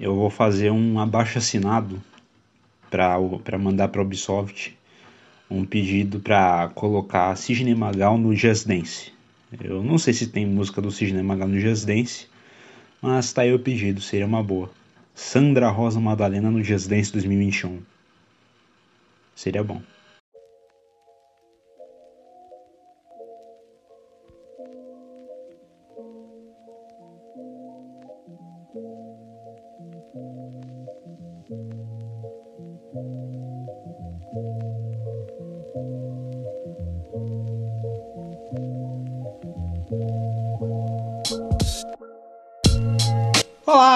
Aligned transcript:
eu 0.00 0.14
vou 0.14 0.30
fazer 0.30 0.70
um 0.70 0.98
abaixo 0.98 1.38
assinado 1.38 2.02
para 2.90 3.58
mandar 3.58 3.88
para 3.88 4.00
a 4.00 4.04
Ubisoft 4.04 4.76
um 5.50 5.64
pedido 5.64 6.20
para 6.20 6.70
colocar 6.74 7.34
Sidney 7.36 7.74
Magal 7.74 8.18
no 8.18 8.34
Just 8.34 8.66
Dance. 8.66 9.12
Eu 9.62 9.82
não 9.82 9.96
sei 9.96 10.12
se 10.12 10.26
tem 10.26 10.44
música 10.44 10.82
do 10.82 10.90
Sidney 10.90 11.22
Magal 11.22 11.48
no 11.48 11.60
Just 11.60 11.86
Dance, 11.86 12.26
mas 13.00 13.32
tá 13.32 13.42
aí 13.42 13.54
o 13.54 13.58
pedido, 13.58 14.00
seria 14.00 14.26
uma 14.26 14.42
boa. 14.42 14.70
Sandra 15.14 15.68
Rosa 15.68 16.00
Madalena 16.00 16.50
no 16.50 16.62
Just 16.62 16.88
Dance 16.88 17.12
2021. 17.12 17.80
Seria 19.34 19.62
bom. 19.62 19.80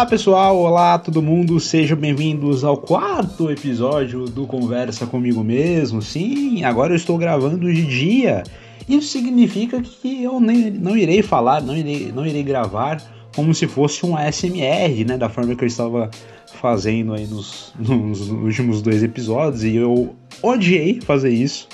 Olá 0.00 0.06
pessoal, 0.06 0.56
olá 0.56 0.98
todo 0.98 1.20
mundo, 1.20 1.60
sejam 1.60 1.94
bem-vindos 1.94 2.64
ao 2.64 2.78
quarto 2.78 3.50
episódio 3.50 4.24
do 4.24 4.46
Conversa 4.46 5.06
Comigo 5.06 5.44
Mesmo. 5.44 6.00
Sim, 6.00 6.64
agora 6.64 6.94
eu 6.94 6.96
estou 6.96 7.18
gravando 7.18 7.70
de 7.70 7.84
dia. 7.84 8.42
Isso 8.88 9.08
significa 9.08 9.78
que 9.82 10.22
eu 10.24 10.40
nem, 10.40 10.70
não 10.70 10.96
irei 10.96 11.20
falar, 11.20 11.62
não 11.62 11.76
irei, 11.76 12.10
não 12.10 12.26
irei 12.26 12.42
gravar 12.42 12.96
como 13.36 13.54
se 13.54 13.66
fosse 13.66 14.06
um 14.06 14.16
ASMR, 14.16 15.04
né? 15.06 15.18
Da 15.18 15.28
forma 15.28 15.54
que 15.54 15.64
eu 15.64 15.68
estava 15.68 16.10
fazendo 16.46 17.12
aí 17.12 17.26
nos, 17.26 17.74
nos 17.78 18.30
últimos 18.30 18.80
dois 18.80 19.02
episódios 19.02 19.64
e 19.64 19.76
eu 19.76 20.16
odiei 20.42 20.98
fazer 21.02 21.28
isso. 21.28 21.68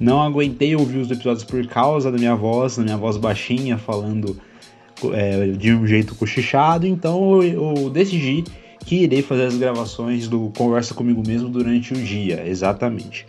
Não 0.00 0.22
aguentei 0.22 0.74
ouvir 0.74 1.00
os 1.00 1.10
episódios 1.10 1.44
por 1.44 1.66
causa 1.66 2.10
da 2.10 2.16
minha 2.16 2.34
voz, 2.34 2.78
da 2.78 2.82
minha 2.82 2.96
voz 2.96 3.18
baixinha 3.18 3.76
falando 3.76 4.38
é, 5.12 5.48
de 5.48 5.72
um 5.72 5.86
jeito 5.86 6.14
cochichado, 6.14 6.86
então 6.86 7.42
eu, 7.42 7.74
eu, 7.76 7.90
decidi 7.90 8.44
que 8.84 9.02
irei 9.02 9.22
fazer 9.22 9.46
as 9.46 9.56
gravações 9.56 10.28
do 10.28 10.50
Conversa 10.56 10.94
Comigo 10.94 11.22
Mesmo 11.26 11.48
durante 11.48 11.92
o 11.92 11.96
dia, 11.96 12.46
exatamente. 12.46 13.26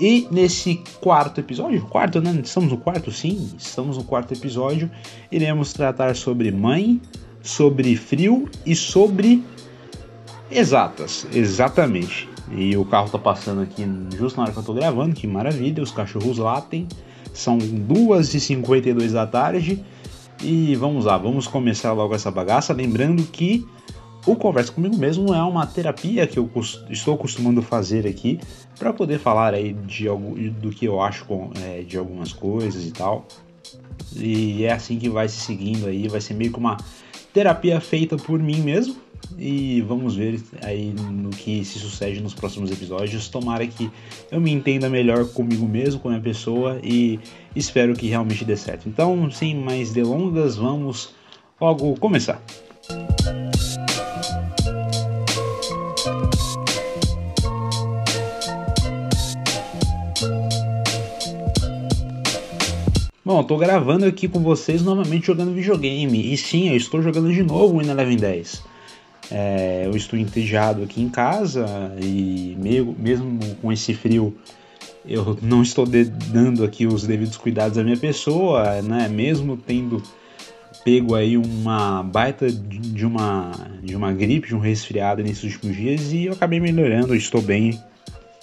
E 0.00 0.26
nesse 0.30 0.82
quarto 1.00 1.40
episódio, 1.40 1.82
quarto, 1.82 2.20
né? 2.20 2.40
Estamos 2.42 2.70
no 2.70 2.78
quarto, 2.78 3.10
sim, 3.12 3.50
estamos 3.58 3.98
no 3.98 4.04
quarto 4.04 4.32
episódio. 4.32 4.90
Iremos 5.30 5.74
tratar 5.74 6.16
sobre 6.16 6.50
mãe, 6.50 7.00
sobre 7.42 7.94
frio 7.96 8.48
e 8.64 8.74
sobre 8.74 9.42
exatas, 10.50 11.26
exatamente. 11.34 12.28
E 12.50 12.76
o 12.76 12.84
carro 12.84 13.10
tá 13.10 13.18
passando 13.18 13.60
aqui 13.60 13.86
justo 14.16 14.38
na 14.38 14.44
hora 14.44 14.52
que 14.52 14.58
eu 14.58 14.62
tô 14.62 14.72
gravando, 14.72 15.14
que 15.14 15.26
maravilha, 15.26 15.82
os 15.82 15.90
cachorros 15.90 16.38
latem. 16.38 16.88
São 17.32 17.58
2h52 17.58 19.12
da 19.12 19.26
tarde 19.26 19.84
e 20.42 20.74
vamos 20.76 21.04
lá, 21.04 21.18
vamos 21.18 21.46
começar 21.46 21.92
logo 21.92 22.14
essa 22.14 22.30
bagaça. 22.30 22.72
Lembrando 22.72 23.22
que 23.24 23.66
o 24.26 24.36
Conversa 24.36 24.72
Comigo 24.72 24.96
Mesmo 24.96 25.34
é 25.34 25.42
uma 25.42 25.66
terapia 25.66 26.26
que 26.26 26.38
eu 26.38 26.50
estou 26.88 27.14
acostumando 27.14 27.62
fazer 27.62 28.06
aqui 28.06 28.38
para 28.78 28.92
poder 28.92 29.18
falar 29.18 29.54
aí 29.54 29.72
de 29.72 30.08
algo, 30.08 30.36
do 30.52 30.70
que 30.70 30.84
eu 30.84 31.00
acho 31.00 31.26
é, 31.64 31.82
de 31.82 31.96
algumas 31.96 32.32
coisas 32.32 32.86
e 32.86 32.90
tal. 32.90 33.26
E 34.16 34.64
é 34.64 34.72
assim 34.72 34.98
que 34.98 35.08
vai 35.08 35.28
se 35.28 35.40
seguindo 35.40 35.86
aí, 35.86 36.08
vai 36.08 36.20
ser 36.20 36.34
meio 36.34 36.52
que 36.52 36.58
uma 36.58 36.76
terapia 37.32 37.80
feita 37.80 38.16
por 38.16 38.38
mim 38.38 38.60
mesmo 38.60 38.96
e 39.38 39.80
vamos 39.82 40.16
ver 40.16 40.40
aí 40.62 40.92
no 40.92 41.30
que 41.30 41.64
se 41.64 41.78
sucede 41.78 42.20
nos 42.20 42.34
próximos 42.34 42.70
episódios. 42.70 43.28
Tomara 43.28 43.66
que 43.66 43.90
eu 44.30 44.40
me 44.40 44.50
entenda 44.50 44.88
melhor 44.88 45.26
comigo 45.28 45.66
mesmo, 45.66 46.00
com 46.00 46.08
a 46.08 46.12
minha 46.12 46.22
pessoa 46.22 46.80
e 46.82 47.18
espero 47.54 47.94
que 47.94 48.06
realmente 48.06 48.44
dê 48.44 48.56
certo. 48.56 48.88
Então, 48.88 49.30
sem 49.30 49.54
mais 49.54 49.92
delongas, 49.92 50.56
vamos 50.56 51.14
logo 51.60 51.94
começar. 51.96 52.42
Bom, 63.30 63.44
tô 63.44 63.56
gravando 63.56 64.06
aqui 64.06 64.26
com 64.26 64.40
vocês 64.40 64.82
novamente 64.82 65.28
jogando 65.28 65.54
videogame. 65.54 66.32
E 66.32 66.36
sim, 66.36 66.68
eu 66.68 66.76
estou 66.76 67.00
jogando 67.00 67.32
de 67.32 67.44
novo 67.44 67.76
o 67.76 67.80
Eleven 67.80 68.16
10. 68.16 68.70
É, 69.30 69.84
eu 69.86 69.96
estou 69.96 70.18
entediado 70.18 70.82
aqui 70.82 71.00
em 71.00 71.08
casa 71.08 71.66
e 72.02 72.56
meio, 72.58 72.94
mesmo 72.98 73.38
com 73.62 73.72
esse 73.72 73.94
frio 73.94 74.36
eu 75.04 75.38
não 75.40 75.62
estou 75.62 75.86
dando 75.86 76.64
aqui 76.64 76.86
os 76.86 77.06
devidos 77.06 77.36
cuidados 77.36 77.78
à 77.78 77.82
minha 77.82 77.96
pessoa, 77.96 78.82
né? 78.82 79.08
Mesmo 79.08 79.56
tendo 79.56 80.02
pego 80.84 81.14
aí 81.14 81.36
uma 81.36 82.02
baita 82.02 82.50
de 82.50 83.04
uma 83.04 83.50
de 83.82 83.96
uma 83.96 84.12
gripe, 84.12 84.48
de 84.48 84.54
um 84.54 84.58
resfriado 84.58 85.22
nesses 85.22 85.44
últimos 85.44 85.76
dias 85.76 86.12
e 86.12 86.26
eu 86.26 86.32
acabei 86.32 86.60
melhorando, 86.60 87.14
estou 87.14 87.40
bem, 87.40 87.78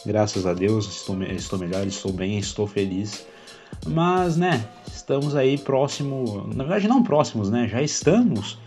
graças 0.05 0.45
a 0.45 0.53
Deus, 0.53 0.87
estou, 0.87 1.21
estou 1.23 1.59
melhor, 1.59 1.85
estou 1.85 2.11
bem, 2.11 2.37
estou 2.37 2.67
feliz. 2.67 3.25
Mas, 3.85 4.37
né, 4.37 4.65
estamos 4.87 5.35
aí 5.35 5.57
próximo, 5.57 6.49
na 6.55 6.63
verdade 6.63 6.87
não 6.87 7.03
próximos, 7.03 7.49
né? 7.49 7.67
Já 7.67 7.81
estamos 7.81 8.57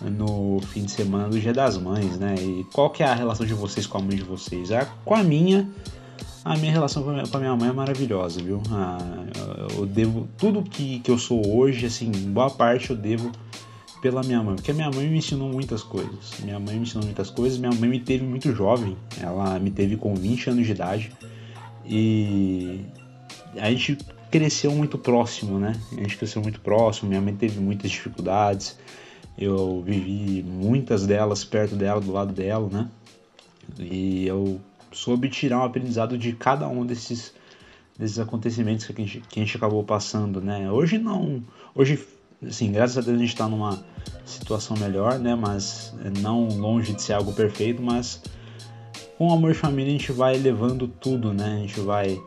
no 0.00 0.60
fim 0.72 0.84
de 0.84 0.90
semana 0.90 1.28
do 1.28 1.38
Dia 1.38 1.52
das 1.52 1.78
Mães, 1.78 2.18
né? 2.18 2.34
E 2.38 2.64
qual 2.72 2.90
que 2.90 3.02
é 3.02 3.06
a 3.06 3.14
relação 3.14 3.46
de 3.46 3.54
vocês 3.54 3.86
com 3.86 3.98
a 3.98 4.00
mãe 4.00 4.16
de 4.16 4.24
vocês? 4.24 4.70
É 4.70 4.86
com 5.04 5.14
a 5.14 5.22
minha, 5.22 5.68
a 6.44 6.56
minha 6.56 6.72
relação 6.72 7.02
com 7.02 7.36
a 7.36 7.40
minha 7.40 7.56
mãe 7.56 7.68
é 7.68 7.72
maravilhosa, 7.72 8.42
viu? 8.42 8.62
Ah, 8.70 8.98
eu 9.76 9.86
devo 9.86 10.28
tudo 10.36 10.62
que, 10.62 11.00
que 11.00 11.10
eu 11.10 11.18
sou 11.18 11.56
hoje, 11.56 11.86
assim, 11.86 12.10
boa 12.10 12.50
parte 12.50 12.90
eu 12.90 12.96
devo 12.96 13.30
pela 14.02 14.22
minha 14.22 14.42
mãe, 14.42 14.56
porque 14.56 14.70
a 14.70 14.74
minha 14.74 14.90
mãe 14.90 15.08
me 15.08 15.18
ensinou 15.18 15.48
muitas 15.48 15.82
coisas. 15.82 16.34
Minha 16.42 16.60
mãe 16.60 16.76
me 16.76 16.82
ensinou 16.82 17.04
muitas 17.04 17.30
coisas. 17.30 17.58
Minha 17.58 17.72
mãe 17.72 17.88
me 17.88 18.00
teve 18.00 18.24
muito 18.24 18.54
jovem, 18.54 18.96
ela 19.18 19.58
me 19.58 19.70
teve 19.70 19.96
com 19.96 20.14
20 20.14 20.50
anos 20.50 20.66
de 20.66 20.72
idade 20.72 21.10
e 21.86 22.80
a 23.56 23.70
gente 23.70 23.98
cresceu 24.30 24.72
muito 24.72 24.98
próximo, 24.98 25.58
né? 25.58 25.72
A 25.92 26.00
gente 26.02 26.16
cresceu 26.16 26.42
muito 26.42 26.60
próximo. 26.60 27.08
Minha 27.08 27.20
mãe 27.20 27.34
teve 27.34 27.60
muitas 27.60 27.90
dificuldades. 27.90 28.76
Eu 29.36 29.82
vivi 29.84 30.42
muitas 30.42 31.06
delas 31.06 31.44
perto 31.44 31.74
dela, 31.74 32.00
do 32.00 32.12
lado 32.12 32.32
dela, 32.32 32.68
né? 32.70 32.88
E 33.78 34.26
eu 34.26 34.60
soube 34.92 35.28
tirar 35.28 35.58
um 35.58 35.64
aprendizado 35.64 36.16
de 36.16 36.32
cada 36.32 36.68
um 36.68 36.86
desses, 36.86 37.34
desses 37.98 38.18
acontecimentos 38.18 38.86
que 38.86 38.92
a, 38.92 39.04
gente, 39.04 39.20
que 39.20 39.40
a 39.40 39.44
gente 39.44 39.56
acabou 39.56 39.82
passando, 39.82 40.40
né? 40.40 40.70
Hoje 40.70 40.98
não. 40.98 41.42
Hoje, 41.74 41.98
assim, 42.46 42.70
graças 42.70 42.96
a 42.96 43.00
Deus 43.00 43.16
a 43.16 43.20
gente 43.20 43.28
está 43.28 43.48
numa 43.48 43.84
situação 44.24 44.76
melhor, 44.76 45.18
né? 45.18 45.34
Mas 45.34 45.92
não 46.20 46.46
longe 46.48 46.92
de 46.92 47.02
ser 47.02 47.14
algo 47.14 47.32
perfeito, 47.32 47.82
mas 47.82 48.22
com 49.18 49.32
amor 49.32 49.50
e 49.50 49.54
família 49.54 49.94
a 49.94 49.98
gente 49.98 50.12
vai 50.12 50.36
levando 50.36 50.86
tudo, 50.86 51.32
né? 51.32 51.56
A 51.56 51.60
gente 51.60 51.80
vai 51.80 52.20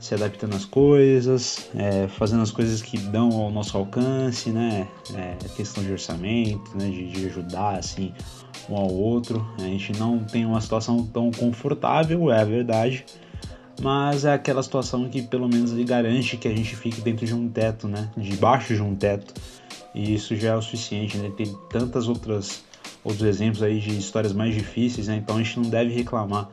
se 0.00 0.14
adaptando 0.14 0.54
às 0.54 0.64
coisas, 0.64 1.68
é, 1.74 2.06
fazendo 2.08 2.42
as 2.42 2.50
coisas 2.50 2.80
que 2.80 2.96
dão 2.96 3.30
ao 3.32 3.50
nosso 3.50 3.76
alcance, 3.76 4.50
né? 4.50 4.86
É, 5.14 5.36
questão 5.56 5.82
de 5.82 5.90
orçamento, 5.90 6.76
né? 6.76 6.88
De, 6.88 7.08
de, 7.08 7.26
ajudar 7.26 7.78
assim 7.78 8.12
um 8.68 8.76
ao 8.76 8.92
outro. 8.92 9.44
A 9.58 9.62
gente 9.62 9.92
não 9.98 10.20
tem 10.20 10.44
uma 10.46 10.60
situação 10.60 11.04
tão 11.06 11.30
confortável, 11.30 12.30
é 12.30 12.40
a 12.40 12.44
verdade, 12.44 13.04
mas 13.80 14.24
é 14.24 14.32
aquela 14.32 14.62
situação 14.62 15.08
que 15.08 15.22
pelo 15.22 15.48
menos 15.48 15.72
garante 15.84 16.36
que 16.36 16.46
a 16.46 16.54
gente 16.54 16.76
fique 16.76 17.00
dentro 17.00 17.26
de 17.26 17.34
um 17.34 17.48
teto, 17.48 17.88
né? 17.88 18.10
Debaixo 18.16 18.74
de 18.74 18.82
um 18.82 18.94
teto. 18.94 19.34
E 19.94 20.14
isso 20.14 20.36
já 20.36 20.50
é 20.50 20.56
o 20.56 20.62
suficiente, 20.62 21.18
né? 21.18 21.32
Tem 21.36 21.56
tantas 21.70 22.08
outras 22.08 22.62
outros 23.04 23.26
exemplos 23.26 23.62
aí 23.62 23.80
de 23.80 23.96
histórias 23.96 24.32
mais 24.32 24.54
difíceis, 24.54 25.08
né? 25.08 25.16
Então 25.16 25.36
a 25.36 25.42
gente 25.42 25.58
não 25.58 25.68
deve 25.68 25.92
reclamar 25.92 26.48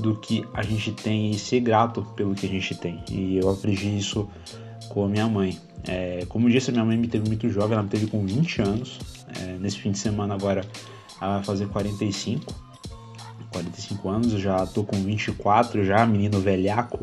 do 0.00 0.16
que 0.16 0.44
a 0.54 0.62
gente 0.62 0.92
tem 0.92 1.30
e 1.30 1.38
ser 1.38 1.60
grato 1.60 2.02
pelo 2.16 2.34
que 2.34 2.46
a 2.46 2.48
gente 2.48 2.74
tem. 2.74 3.02
E 3.10 3.36
eu 3.36 3.50
aprendi 3.50 3.96
isso 3.96 4.28
com 4.88 5.04
a 5.04 5.08
minha 5.08 5.28
mãe. 5.28 5.58
É, 5.86 6.24
como 6.28 6.48
eu 6.48 6.52
disse, 6.52 6.70
minha 6.72 6.84
mãe 6.84 6.96
me 6.96 7.08
teve 7.08 7.26
muito 7.28 7.48
jovem, 7.48 7.74
ela 7.74 7.82
me 7.82 7.88
teve 7.88 8.06
com 8.06 8.24
20 8.24 8.62
anos. 8.62 8.98
É, 9.40 9.58
nesse 9.58 9.78
fim 9.78 9.90
de 9.90 9.98
semana 9.98 10.34
agora 10.34 10.64
ela 11.20 11.36
vai 11.36 11.44
fazer 11.44 11.68
45. 11.68 12.68
45 13.50 14.08
anos, 14.08 14.32
eu 14.32 14.38
já 14.38 14.66
tô 14.66 14.84
com 14.84 14.96
24 14.96 15.84
já, 15.84 16.04
menino 16.06 16.40
velhaco. 16.40 16.98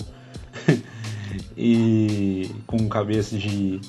e 1.58 2.50
com 2.66 2.88
cabeça 2.88 3.38
de 3.38 3.82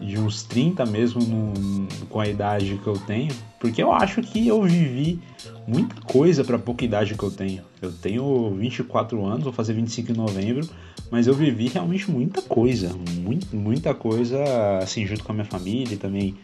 de 0.00 0.18
uns 0.18 0.42
30 0.42 0.86
mesmo 0.86 1.20
no, 1.20 1.88
com 2.08 2.20
a 2.20 2.28
idade 2.28 2.78
que 2.82 2.86
eu 2.86 2.98
tenho, 2.98 3.34
porque 3.58 3.82
eu 3.82 3.92
acho 3.92 4.22
que 4.22 4.46
eu 4.46 4.62
vivi 4.62 5.20
muita 5.66 6.00
coisa 6.02 6.44
para 6.44 6.58
pouca 6.58 6.84
idade 6.84 7.14
que 7.14 7.22
eu 7.22 7.30
tenho. 7.30 7.62
Eu 7.80 7.92
tenho 7.92 8.54
24 8.56 9.24
anos, 9.24 9.44
vou 9.44 9.52
fazer 9.52 9.72
25 9.72 10.12
em 10.12 10.14
novembro, 10.14 10.68
mas 11.10 11.26
eu 11.26 11.34
vivi 11.34 11.68
realmente 11.68 12.10
muita 12.10 12.42
coisa, 12.42 12.92
muito, 13.20 13.54
muita 13.54 13.94
coisa, 13.94 14.42
assim, 14.82 15.06
junto 15.06 15.22
com 15.22 15.32
a 15.32 15.34
minha 15.34 15.44
família 15.44 15.94
e 15.94 15.96
também 15.96 16.34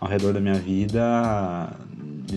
ao 0.00 0.08
redor 0.08 0.32
da 0.32 0.40
minha 0.40 0.54
vida, 0.54 1.76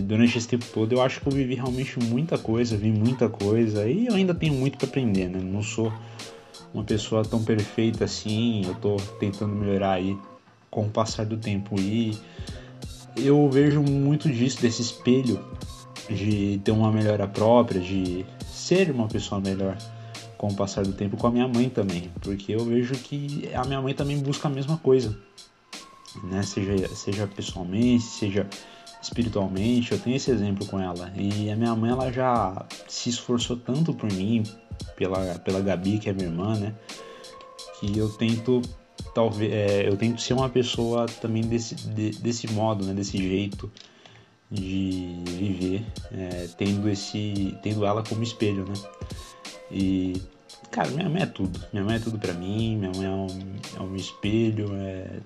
durante 0.01 0.37
esse 0.37 0.47
tempo 0.47 0.65
todo, 0.73 0.93
eu 0.93 1.01
acho 1.01 1.21
que 1.21 1.27
eu 1.27 1.31
vivi 1.31 1.55
realmente 1.55 1.97
muita 1.99 2.37
coisa, 2.37 2.77
vi 2.77 2.91
muita 2.91 3.27
coisa 3.29 3.87
e 3.87 4.07
eu 4.07 4.13
ainda 4.13 4.35
tenho 4.35 4.53
muito 4.53 4.77
para 4.77 4.87
aprender, 4.87 5.29
né? 5.29 5.39
Não 5.41 5.63
sou 5.63 5.91
uma 6.73 6.83
pessoa 6.83 7.23
tão 7.23 7.43
perfeita 7.43 8.05
assim, 8.05 8.63
eu 8.65 8.75
tô 8.75 8.97
tentando 9.19 9.55
melhorar 9.55 9.93
aí 9.93 10.17
com 10.69 10.85
o 10.85 10.89
passar 10.89 11.25
do 11.25 11.37
tempo 11.37 11.79
e 11.79 12.17
eu 13.15 13.49
vejo 13.49 13.81
muito 13.81 14.29
disso, 14.29 14.61
desse 14.61 14.81
espelho 14.81 15.39
de 16.09 16.59
ter 16.63 16.71
uma 16.71 16.91
melhora 16.91 17.27
própria, 17.27 17.79
de 17.79 18.25
ser 18.45 18.91
uma 18.91 19.07
pessoa 19.07 19.41
melhor 19.41 19.77
com 20.37 20.47
o 20.47 20.55
passar 20.55 20.83
do 20.83 20.93
tempo 20.93 21.17
com 21.17 21.27
a 21.27 21.31
minha 21.31 21.47
mãe 21.47 21.69
também, 21.69 22.11
porque 22.21 22.53
eu 22.53 22.65
vejo 22.65 22.93
que 22.95 23.49
a 23.53 23.63
minha 23.63 23.81
mãe 23.81 23.93
também 23.93 24.19
busca 24.19 24.47
a 24.47 24.51
mesma 24.51 24.77
coisa, 24.77 25.17
né? 26.23 26.43
Seja, 26.43 26.87
seja 26.89 27.27
pessoalmente, 27.27 28.03
seja 28.03 28.47
espiritualmente, 29.01 29.91
eu 29.91 29.99
tenho 29.99 30.15
esse 30.15 30.31
exemplo 30.31 30.65
com 30.65 30.79
ela. 30.79 31.11
E 31.15 31.49
a 31.49 31.55
minha 31.55 31.75
mãe 31.75 31.91
ela 31.91 32.11
já 32.11 32.65
se 32.87 33.09
esforçou 33.09 33.55
tanto 33.55 33.93
por 33.93 34.11
mim, 34.11 34.43
pela, 34.95 35.39
pela 35.39 35.61
Gabi, 35.61 35.99
que 35.99 36.09
é 36.09 36.13
minha 36.13 36.27
irmã, 36.27 36.57
né? 36.57 36.73
Que 37.79 37.97
eu 37.97 38.09
tento 38.09 38.61
talvez 39.13 39.51
é, 39.51 39.87
eu 39.87 39.95
tento 39.95 40.21
ser 40.21 40.33
uma 40.33 40.49
pessoa 40.49 41.05
também 41.05 41.43
desse, 41.43 41.75
de, 41.75 42.11
desse 42.11 42.51
modo, 42.51 42.85
né? 42.85 42.93
Desse 42.93 43.17
jeito 43.17 43.71
de 44.51 45.15
viver, 45.25 45.85
é, 46.11 46.47
tendo 46.57 46.89
esse 46.89 47.57
tendo 47.63 47.85
ela 47.85 48.03
como 48.03 48.23
espelho, 48.23 48.65
né? 48.65 48.73
E 49.71 50.21
cara, 50.71 50.89
minha 50.89 51.09
mãe 51.09 51.23
é 51.23 51.25
tudo. 51.25 51.59
Minha 51.71 51.85
mãe 51.85 51.95
é 51.95 51.99
tudo 51.99 52.19
para 52.19 52.33
mim. 52.33 52.77
Minha 52.77 52.91
mãe 52.91 53.05
é 53.05 53.09
um, 53.09 53.55
é 53.77 53.81
um 53.81 53.95
espelho, 53.95 54.69
é 54.75 55.19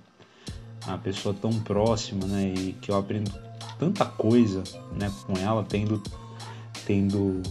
uma 0.85 0.97
pessoa 0.97 1.35
tão 1.39 1.51
próxima, 1.61 2.25
né? 2.25 2.53
E 2.55 2.73
que 2.73 2.91
eu 2.91 2.97
aprendo 2.97 3.31
tanta 3.77 4.05
coisa, 4.05 4.61
né, 4.93 5.11
com 5.25 5.33
ela, 5.37 5.63
tendo, 5.63 6.03
tendo 6.85 7.41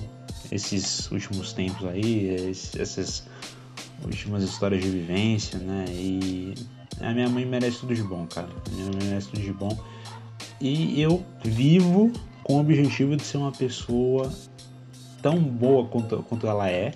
esses 0.52 1.10
últimos 1.10 1.54
tempos 1.54 1.86
aí, 1.86 2.50
essas 2.50 3.26
últimas 4.04 4.42
histórias 4.42 4.82
de 4.82 4.90
vivência, 4.90 5.58
né? 5.58 5.86
E 5.88 6.54
a 7.00 7.12
minha 7.12 7.28
mãe 7.28 7.44
merece 7.44 7.80
tudo 7.80 7.94
de 7.94 8.02
bom, 8.02 8.26
cara. 8.26 8.48
Minha 8.72 8.86
mãe 8.86 9.08
merece 9.08 9.28
tudo 9.28 9.40
de 9.40 9.52
bom. 9.52 9.76
E 10.60 11.00
eu 11.00 11.24
vivo 11.44 12.12
com 12.42 12.56
o 12.56 12.60
objetivo 12.60 13.16
de 13.16 13.22
ser 13.22 13.36
uma 13.36 13.52
pessoa 13.52 14.32
tão 15.22 15.38
boa 15.38 15.86
quanto, 15.86 16.22
quanto 16.24 16.46
ela 16.46 16.70
é 16.70 16.94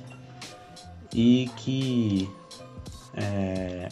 e 1.15 1.51
que 1.57 2.29
é, 3.15 3.89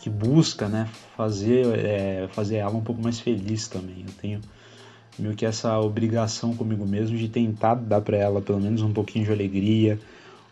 que 0.00 0.08
busca 0.08 0.68
né, 0.68 0.88
fazer, 1.16 1.66
é, 1.78 2.28
fazer 2.28 2.56
ela 2.56 2.76
um 2.76 2.80
pouco 2.80 3.02
mais 3.02 3.18
feliz 3.18 3.66
também. 3.66 4.04
Eu 4.06 4.12
tenho 4.20 4.40
meio 5.18 5.34
que 5.34 5.44
essa 5.44 5.78
obrigação 5.80 6.54
comigo 6.54 6.86
mesmo 6.86 7.16
de 7.16 7.28
tentar 7.28 7.74
dar 7.74 8.00
para 8.00 8.16
ela 8.16 8.40
pelo 8.40 8.60
menos 8.60 8.82
um 8.82 8.92
pouquinho 8.92 9.24
de 9.24 9.32
alegria, 9.32 9.98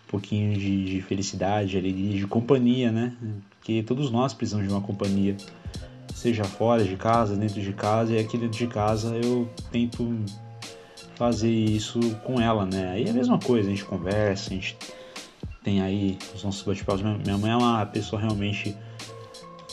um 0.08 0.10
pouquinho 0.10 0.58
de, 0.58 0.84
de 0.86 1.02
felicidade, 1.02 1.70
de 1.70 1.78
alegria, 1.78 2.18
de 2.18 2.26
companhia, 2.26 2.90
né? 2.90 3.16
Porque 3.50 3.82
todos 3.82 4.10
nós 4.10 4.34
precisamos 4.34 4.66
de 4.66 4.72
uma 4.72 4.80
companhia, 4.80 5.36
seja 6.14 6.44
fora 6.44 6.84
de 6.84 6.96
casa, 6.96 7.36
dentro 7.36 7.60
de 7.60 7.72
casa, 7.72 8.14
e 8.14 8.18
aqui 8.18 8.38
dentro 8.38 8.56
de 8.56 8.66
casa 8.66 9.14
eu 9.16 9.48
tento 9.70 10.16
fazer 11.16 11.50
isso 11.50 12.00
com 12.24 12.40
ela, 12.40 12.64
né? 12.64 12.92
Aí 12.92 13.04
é 13.04 13.10
a 13.10 13.12
mesma 13.12 13.38
coisa, 13.38 13.68
a 13.68 13.70
gente 13.70 13.84
conversa, 13.84 14.50
a 14.50 14.54
gente 14.54 14.76
tem 15.62 15.82
aí 15.82 16.16
os 16.34 16.42
nossos 16.44 16.62
bate-papos. 16.62 17.02
Minha 17.02 17.36
mãe 17.36 17.50
é 17.50 17.56
uma 17.56 17.84
pessoa 17.86 18.20
realmente 18.20 18.76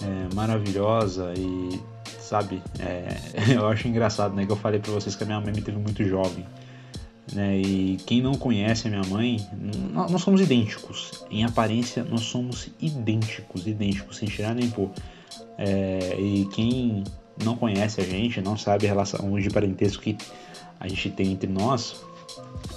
é, 0.02 0.36
maravilhosa 0.36 1.34
e 1.38 1.80
sabe, 2.20 2.62
é, 2.80 3.08
eu 3.54 3.68
acho 3.68 3.88
engraçado, 3.88 4.34
né, 4.34 4.46
que 4.46 4.52
eu 4.52 4.56
falei 4.56 4.80
para 4.80 4.92
vocês 4.92 5.16
que 5.16 5.24
a 5.24 5.26
minha 5.26 5.40
mãe 5.40 5.54
me 5.54 5.62
teve 5.62 5.78
muito 5.78 6.04
jovem, 6.04 6.46
né, 7.34 7.58
e 7.58 7.98
quem 8.06 8.22
não 8.22 8.34
conhece 8.36 8.88
a 8.88 8.90
minha 8.90 9.04
mãe, 9.04 9.46
nós 9.92 10.22
somos 10.22 10.40
idênticos, 10.40 11.26
em 11.30 11.44
aparência 11.44 12.04
nós 12.04 12.22
somos 12.22 12.70
idênticos, 12.80 13.68
idênticos, 13.68 14.18
sem 14.18 14.30
tirar 14.30 14.56
nem 14.56 14.70
pôr, 14.70 14.90
é, 15.58 16.16
e 16.20 16.46
quem 16.54 17.04
não 17.44 17.56
conhece 17.56 18.02
a 18.02 18.04
gente, 18.04 18.42
não 18.42 18.58
sabe 18.58 18.86
a 18.86 18.90
relação 18.90 19.40
de 19.40 19.50
parentesco 19.50 20.04
que 20.04 20.18
a 20.80 20.88
gente 20.88 21.10
tem 21.12 21.32
entre 21.32 21.50
nós, 21.50 22.04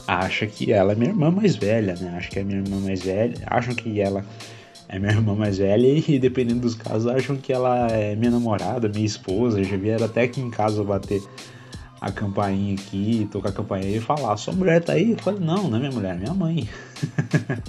acha 0.07 0.47
que 0.47 0.73
ela 0.73 0.93
é 0.93 0.95
minha 0.95 1.11
irmã 1.11 1.31
mais 1.31 1.57
velha, 1.57 1.95
né, 1.95 2.15
acha 2.17 2.31
que 2.31 2.39
é 2.39 2.45
minha 2.45 2.61
irmã 2.61 2.79
mais 2.81 3.03
velha, 3.03 3.37
acham 3.47 3.75
que 3.75 4.01
ela 4.01 4.25
é 4.89 4.99
minha 4.99 5.13
irmã 5.13 5.35
mais 5.35 5.59
velha 5.59 5.87
e 5.87 6.19
dependendo 6.21 6.61
dos 6.61 6.75
casos 6.75 7.07
acham 7.07 7.37
que 7.37 7.53
ela 7.53 7.89
é 7.89 8.15
minha 8.15 8.31
namorada, 8.31 8.89
minha 8.89 9.07
esposa, 9.07 9.63
já 9.63 9.77
vieram 9.77 10.07
até 10.07 10.23
aqui 10.23 10.41
em 10.41 10.51
casa 10.51 10.83
bater 10.85 11.23
a 12.01 12.13
campainha 12.13 12.75
aqui, 12.75 13.27
tocar 13.33 13.49
a 13.49 13.53
campainha 13.53 13.97
e 13.97 14.01
falar, 14.01 14.37
sua 14.37 14.53
mulher 14.53 14.83
tá 14.83 14.93
aí? 14.93 15.13
Eu 15.13 15.19
falei, 15.19 15.41
não, 15.41 15.69
não 15.69 15.77
é 15.77 15.81
minha 15.81 15.93
mulher, 15.93 16.15
é 16.15 16.19
minha 16.19 16.35
mãe. 16.35 16.69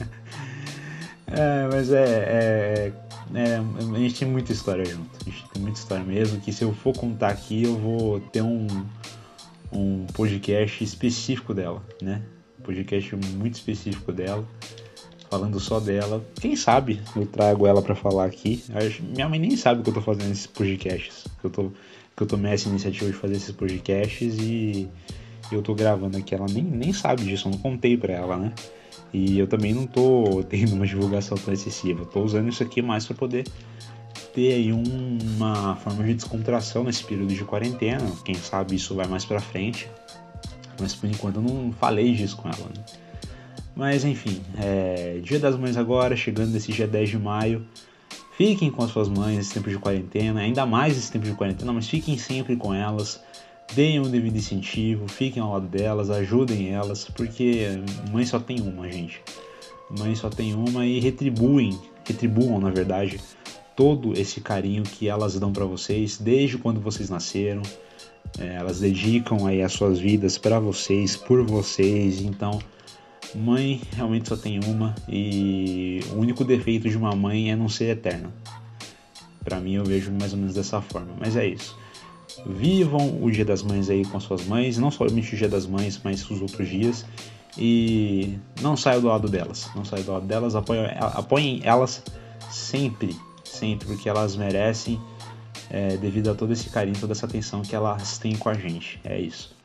é, 1.27 1.67
mas 1.71 1.89
é, 1.91 2.03
é, 2.03 2.91
é, 3.33 3.57
a 3.57 4.00
gente 4.00 4.19
tem 4.19 4.27
muita 4.27 4.51
história 4.51 4.86
junto, 4.86 5.10
a 5.22 5.30
gente 5.30 5.50
tem 5.50 5.62
muita 5.62 5.80
história 5.80 6.04
mesmo, 6.04 6.39
que 6.39 6.51
se 6.51 6.63
eu 6.63 6.74
for 6.74 6.95
contar 6.95 7.30
aqui 7.30 7.63
eu 7.63 7.77
vou 7.77 8.19
ter 8.19 8.42
um, 8.42 8.68
um 9.72 10.06
podcast 10.13 10.83
específico 10.83 11.54
dela, 11.54 11.83
né? 12.01 12.22
podcast 12.66 13.16
muito 13.16 13.54
específico 13.54 14.12
dela 14.12 14.44
falando 15.30 15.60
só 15.60 15.80
dela. 15.80 16.25
Quem 16.39 16.56
sabe 16.56 17.01
eu 17.16 17.25
trago 17.25 17.68
ela 17.68 17.81
para 17.81 17.95
falar 17.95 18.25
aqui. 18.25 18.63
Minha 19.01 19.30
mãe 19.30 19.39
nem 19.39 19.56
sabe 19.56 19.83
que 19.83 19.89
eu 19.89 19.94
tô 19.94 20.01
fazendo 20.01 20.31
esses 20.31 20.48
podcasts. 20.48 21.25
Que 21.39 21.45
eu, 21.45 21.50
tô, 21.50 21.72
que 22.16 22.24
eu 22.24 22.27
tomei 22.27 22.54
essa 22.54 22.69
iniciativa 22.69 23.07
de 23.07 23.18
fazer 23.18 23.36
esses 23.36 23.51
podcasts 23.51 24.38
e 24.39 24.89
eu 25.51 25.62
tô 25.62 25.75
gravando 25.75 26.18
aqui. 26.18 26.33
Ela 26.33 26.48
nem, 26.50 26.63
nem 26.63 26.94
sabe 26.94 27.24
disso, 27.24 27.48
eu 27.48 27.51
não 27.51 27.60
contei 27.60 27.98
pra 27.98 28.13
ela, 28.13 28.38
né? 28.38 28.54
E 29.15 29.39
eu 29.39 29.47
também 29.47 29.73
não 29.73 29.88
tô 29.88 30.44
tendo 30.50 30.73
uma 30.73 30.85
divulgação 30.85 31.38
tão 31.38 31.53
excessiva. 31.53 32.06
Tô 32.06 32.21
usando 32.21 32.50
isso 32.50 32.62
aqui 32.62 32.81
mais 32.81 33.06
para 33.06 33.15
poder 33.15 33.47
ter 34.33 34.51
aí 34.51 34.73
uma 34.73 35.77
forma 35.77 36.03
de 36.03 36.15
descontração 36.15 36.83
nesse 36.83 37.01
período 37.06 37.33
de 37.33 37.45
quarentena. 37.45 38.06
Quem 38.25 38.35
sabe 38.35 38.75
isso 38.75 38.94
vai 38.94 39.07
mais 39.07 39.23
pra 39.23 39.39
frente. 39.39 39.89
Mas 40.81 40.94
por 40.94 41.09
enquanto 41.09 41.38
eu 41.38 41.41
não 41.41 41.71
falei 41.71 42.13
disso 42.13 42.35
com 42.35 42.50
ela, 42.50 42.69
né? 42.75 42.83
Mas 43.73 44.03
enfim, 44.03 44.41
é, 44.57 45.19
Dia 45.23 45.39
das 45.39 45.57
Mães 45.57 45.77
agora, 45.77 46.17
chegando 46.17 46.51
nesse 46.51 46.73
dia 46.73 46.85
10 46.85 47.09
de 47.09 47.17
maio. 47.17 47.65
Fiquem 48.38 48.69
com 48.69 48.83
as 48.83 48.91
suas 48.91 49.07
mães 49.07 49.38
nesse 49.38 49.53
tempo 49.53 49.69
de 49.69 49.77
quarentena, 49.77 50.41
ainda 50.41 50.65
mais 50.65 50.95
nesse 50.95 51.09
tempo 51.09 51.23
de 51.23 51.31
quarentena, 51.31 51.71
mas 51.71 51.88
fiquem 51.88 52.17
sempre 52.17 52.57
com 52.57 52.73
elas. 52.73 53.23
Deem 53.73 54.00
um 54.00 54.09
devido 54.09 54.38
incentivo, 54.38 55.07
fiquem 55.07 55.41
ao 55.41 55.53
lado 55.53 55.67
delas, 55.67 56.09
ajudem 56.09 56.69
elas, 56.69 57.06
porque 57.06 57.67
mãe 58.12 58.25
só 58.25 58.39
tem 58.39 58.62
uma, 58.62 58.89
gente. 58.89 59.22
Mãe 59.98 60.15
só 60.15 60.29
tem 60.29 60.53
uma 60.53 60.86
e 60.86 61.00
retribuem, 61.00 61.77
retribuam 62.07 62.60
na 62.60 62.69
verdade, 62.69 63.19
todo 63.75 64.13
esse 64.13 64.39
carinho 64.39 64.84
que 64.84 65.10
elas 65.10 65.38
dão 65.39 65.51
para 65.51 65.65
vocês 65.65 66.17
desde 66.17 66.57
quando 66.57 66.79
vocês 66.79 67.10
nasceram. 67.10 67.62
É, 68.39 68.55
elas 68.55 68.79
dedicam 68.79 69.45
aí 69.45 69.62
as 69.62 69.74
suas 69.74 70.00
vidas 70.00 70.38
para 70.38 70.60
vocês, 70.60 71.15
por 71.15 71.43
vocês, 71.45 72.22
então 72.22 72.60
Mãe 73.36 73.81
realmente 73.93 74.29
só 74.29 74.38
tem 74.38 74.60
uma 74.63 74.95
e 75.10 76.00
o 76.12 76.19
único 76.19 76.45
defeito 76.45 76.89
de 76.89 76.98
uma 76.98 77.13
mãe 77.15 77.51
é 77.51 77.55
não 77.55 77.67
ser 77.67 77.89
eterna. 77.89 78.31
Para 79.43 79.60
mim 79.60 79.74
eu 79.74 79.84
vejo 79.84 80.12
mais 80.12 80.31
ou 80.31 80.39
menos 80.39 80.55
dessa 80.55 80.81
forma, 80.81 81.13
mas 81.19 81.36
é 81.36 81.45
isso. 81.45 81.77
Vivam 82.45 83.21
o 83.21 83.31
Dia 83.31 83.45
das 83.45 83.63
Mães 83.63 83.89
aí 83.89 84.05
com 84.05 84.19
suas 84.19 84.45
mães, 84.45 84.77
não 84.77 84.91
somente 84.91 85.33
o 85.33 85.37
Dia 85.37 85.49
das 85.49 85.65
Mães, 85.65 85.99
mas 86.03 86.29
os 86.29 86.41
outros 86.41 86.69
dias. 86.69 87.05
E 87.57 88.37
não 88.61 88.75
saiam 88.75 89.01
do 89.01 89.07
lado 89.07 89.29
delas, 89.29 89.69
não 89.75 89.85
saiam 89.85 90.05
do 90.05 90.11
lado 90.11 90.25
delas, 90.25 90.55
apoiem, 90.55 90.85
apoiem 90.99 91.61
elas 91.63 92.03
sempre, 92.49 93.15
sempre, 93.43 93.87
porque 93.87 94.09
elas 94.09 94.35
merecem 94.35 94.99
é, 95.69 95.95
devido 95.97 96.29
a 96.29 96.35
todo 96.35 96.51
esse 96.51 96.69
carinho, 96.69 96.97
toda 96.99 97.13
essa 97.13 97.25
atenção 97.25 97.61
que 97.61 97.75
elas 97.75 98.17
têm 98.17 98.35
com 98.35 98.49
a 98.49 98.53
gente. 98.53 98.99
É 99.03 99.19
isso. 99.19 99.55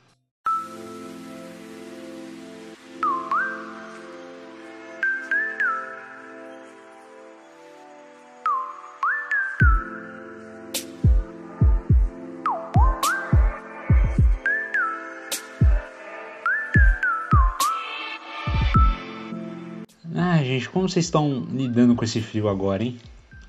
Vocês 20.91 21.05
estão 21.07 21.47
lidando 21.51 21.95
com 21.95 22.05
esse 22.05 22.21
frio 22.21 22.49
agora, 22.49 22.83
hein? 22.83 22.99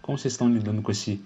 Como 0.01 0.17
vocês 0.17 0.33
estão 0.33 0.49
lidando 0.49 0.81
com 0.81 0.91
esse, 0.91 1.21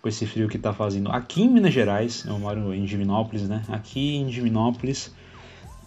com 0.00 0.08
esse 0.08 0.26
frio 0.26 0.48
que 0.48 0.58
tá 0.58 0.72
fazendo? 0.72 1.10
Aqui 1.10 1.42
em 1.42 1.48
Minas 1.48 1.74
Gerais, 1.74 2.24
eu 2.26 2.38
moro 2.38 2.72
em 2.72 2.84
Divinópolis, 2.84 3.48
né? 3.48 3.62
Aqui 3.68 4.16
em 4.16 4.26
Divinópolis 4.26 5.12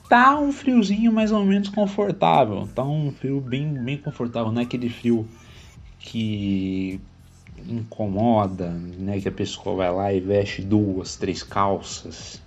tá 0.09 0.37
um 0.37 0.51
friozinho 0.51 1.11
mais 1.11 1.31
ou 1.31 1.43
menos 1.43 1.69
confortável. 1.69 2.67
Tá 2.75 2.83
um 2.83 3.11
frio 3.11 3.41
bem, 3.41 3.73
bem 3.73 3.97
confortável, 3.97 4.51
não 4.51 4.61
é 4.61 4.63
aquele 4.63 4.89
frio 4.89 5.27
que 5.99 6.99
incomoda, 7.67 8.69
né? 8.69 9.19
Que 9.19 9.29
a 9.29 9.31
pessoa 9.31 9.75
vai 9.75 9.91
lá 9.91 10.13
e 10.13 10.19
veste 10.19 10.61
duas, 10.61 11.15
três 11.15 11.41
calças, 11.41 12.41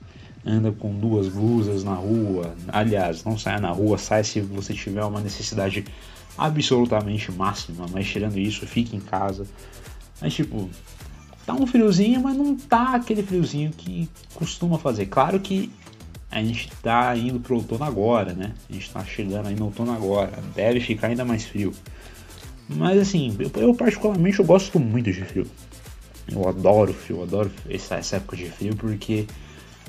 anda 0.44 0.70
com 0.70 0.94
duas 0.94 1.28
blusas 1.28 1.82
na 1.82 1.94
rua. 1.94 2.54
Aliás, 2.68 3.24
não 3.24 3.38
saia 3.38 3.60
na 3.60 3.70
rua, 3.70 3.98
sai 3.98 4.22
se 4.22 4.40
você 4.40 4.74
tiver 4.74 5.04
uma 5.04 5.20
necessidade 5.20 5.84
absolutamente 6.36 7.30
máxima, 7.32 7.86
mas 7.92 8.06
tirando 8.06 8.38
isso, 8.38 8.66
fique 8.66 8.96
em 8.96 9.00
casa. 9.00 9.46
Mas 10.20 10.34
tipo, 10.34 10.68
tá 11.44 11.54
um 11.54 11.66
friozinho, 11.66 12.20
mas 12.22 12.36
não 12.36 12.56
tá 12.56 12.94
aquele 12.94 13.22
friozinho 13.22 13.70
que 13.70 14.08
costuma 14.34 14.78
fazer. 14.78 15.06
Claro 15.06 15.38
que 15.40 15.70
a 16.30 16.42
gente 16.42 16.70
tá 16.82 17.16
indo 17.16 17.38
pro 17.40 17.56
outono 17.56 17.84
agora, 17.84 18.32
né? 18.32 18.52
A 18.68 18.72
gente 18.72 18.90
tá 18.90 19.04
chegando 19.04 19.46
aí 19.46 19.54
no 19.54 19.66
outono 19.66 19.92
agora, 19.92 20.32
deve 20.54 20.80
ficar 20.80 21.08
ainda 21.08 21.24
mais 21.24 21.44
frio. 21.44 21.72
Mas 22.68 22.98
assim, 22.98 23.36
eu, 23.38 23.50
eu 23.62 23.74
particularmente 23.74 24.40
eu 24.40 24.44
gosto 24.44 24.78
muito 24.80 25.12
de 25.12 25.24
frio. 25.24 25.46
Eu 26.30 26.48
adoro 26.48 26.92
frio, 26.92 27.18
eu 27.18 27.22
adoro 27.22 27.50
essa, 27.70 27.94
essa 27.94 28.16
época 28.16 28.36
de 28.36 28.46
frio 28.46 28.74
porque, 28.74 29.26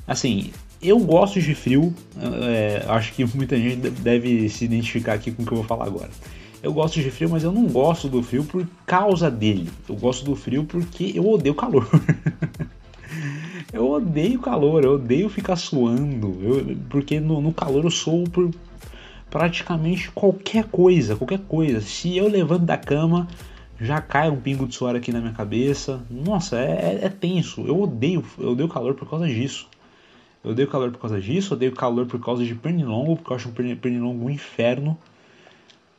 assim, 0.07 0.51
eu 0.81 0.99
gosto 0.99 1.41
de 1.41 1.55
frio. 1.55 1.93
É, 2.43 2.85
acho 2.87 3.13
que 3.13 3.25
muita 3.25 3.57
gente 3.57 3.89
deve 3.89 4.47
se 4.49 4.65
identificar 4.65 5.13
aqui 5.13 5.31
com 5.31 5.41
o 5.41 5.45
que 5.45 5.51
eu 5.51 5.57
vou 5.57 5.65
falar 5.65 5.85
agora. 5.85 6.11
Eu 6.61 6.73
gosto 6.73 6.99
de 6.99 7.11
frio, 7.11 7.29
mas 7.29 7.43
eu 7.43 7.51
não 7.51 7.67
gosto 7.67 8.07
do 8.07 8.23
frio 8.23 8.43
por 8.43 8.67
causa 8.85 9.29
dele. 9.29 9.69
Eu 9.87 9.95
gosto 9.95 10.25
do 10.25 10.35
frio 10.35 10.63
porque 10.63 11.13
eu 11.15 11.27
odeio 11.29 11.53
calor. 11.53 11.87
eu 13.71 13.89
odeio 13.91 14.39
calor, 14.39 14.83
eu 14.83 14.93
odeio 14.93 15.29
ficar 15.29 15.55
suando. 15.55 16.37
Eu, 16.41 16.77
porque 16.89 17.19
no, 17.19 17.39
no 17.39 17.53
calor 17.53 17.83
eu 17.83 17.91
sou 17.91 18.23
por 18.23 18.49
praticamente 19.29 20.09
qualquer 20.11 20.65
coisa, 20.65 21.15
qualquer 21.15 21.39
coisa. 21.39 21.81
Se 21.81 22.17
eu 22.17 22.27
levanto 22.27 22.65
da 22.65 22.77
cama, 22.77 23.27
já 23.79 24.01
cai 24.01 24.29
um 24.29 24.39
pingo 24.39 24.67
de 24.67 24.73
suor 24.73 24.95
aqui 24.95 25.11
na 25.11 25.19
minha 25.21 25.33
cabeça. 25.33 26.01
Nossa, 26.09 26.57
é, 26.57 26.99
é, 27.01 27.05
é 27.05 27.09
tenso. 27.09 27.61
Eu 27.67 27.81
odeio, 27.81 28.25
eu 28.39 28.51
odeio 28.51 28.67
calor 28.67 28.95
por 28.95 29.07
causa 29.07 29.27
disso. 29.27 29.67
Eu 30.43 30.51
odeio 30.51 30.67
calor 30.67 30.91
por 30.91 30.99
causa 30.99 31.19
disso, 31.19 31.53
eu 31.53 31.57
odeio 31.57 31.71
calor 31.73 32.05
por 32.05 32.19
causa 32.19 32.43
de 32.43 32.55
pernilongo, 32.55 33.17
porque 33.17 33.31
eu 33.31 33.35
acho 33.35 33.49
um 33.49 33.51
pernilongo 33.51 34.25
um 34.25 34.29
inferno. 34.29 34.97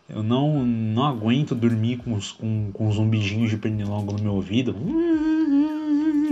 Eu 0.08 0.22
não, 0.22 0.64
não 0.64 1.04
aguento 1.04 1.54
dormir 1.54 1.98
com, 1.98 2.14
os, 2.14 2.32
com, 2.32 2.70
com 2.72 2.90
zumbidinhos 2.90 3.50
de 3.50 3.58
pernilongo 3.58 4.12
no 4.14 4.22
meu 4.22 4.34
ouvido. 4.34 4.74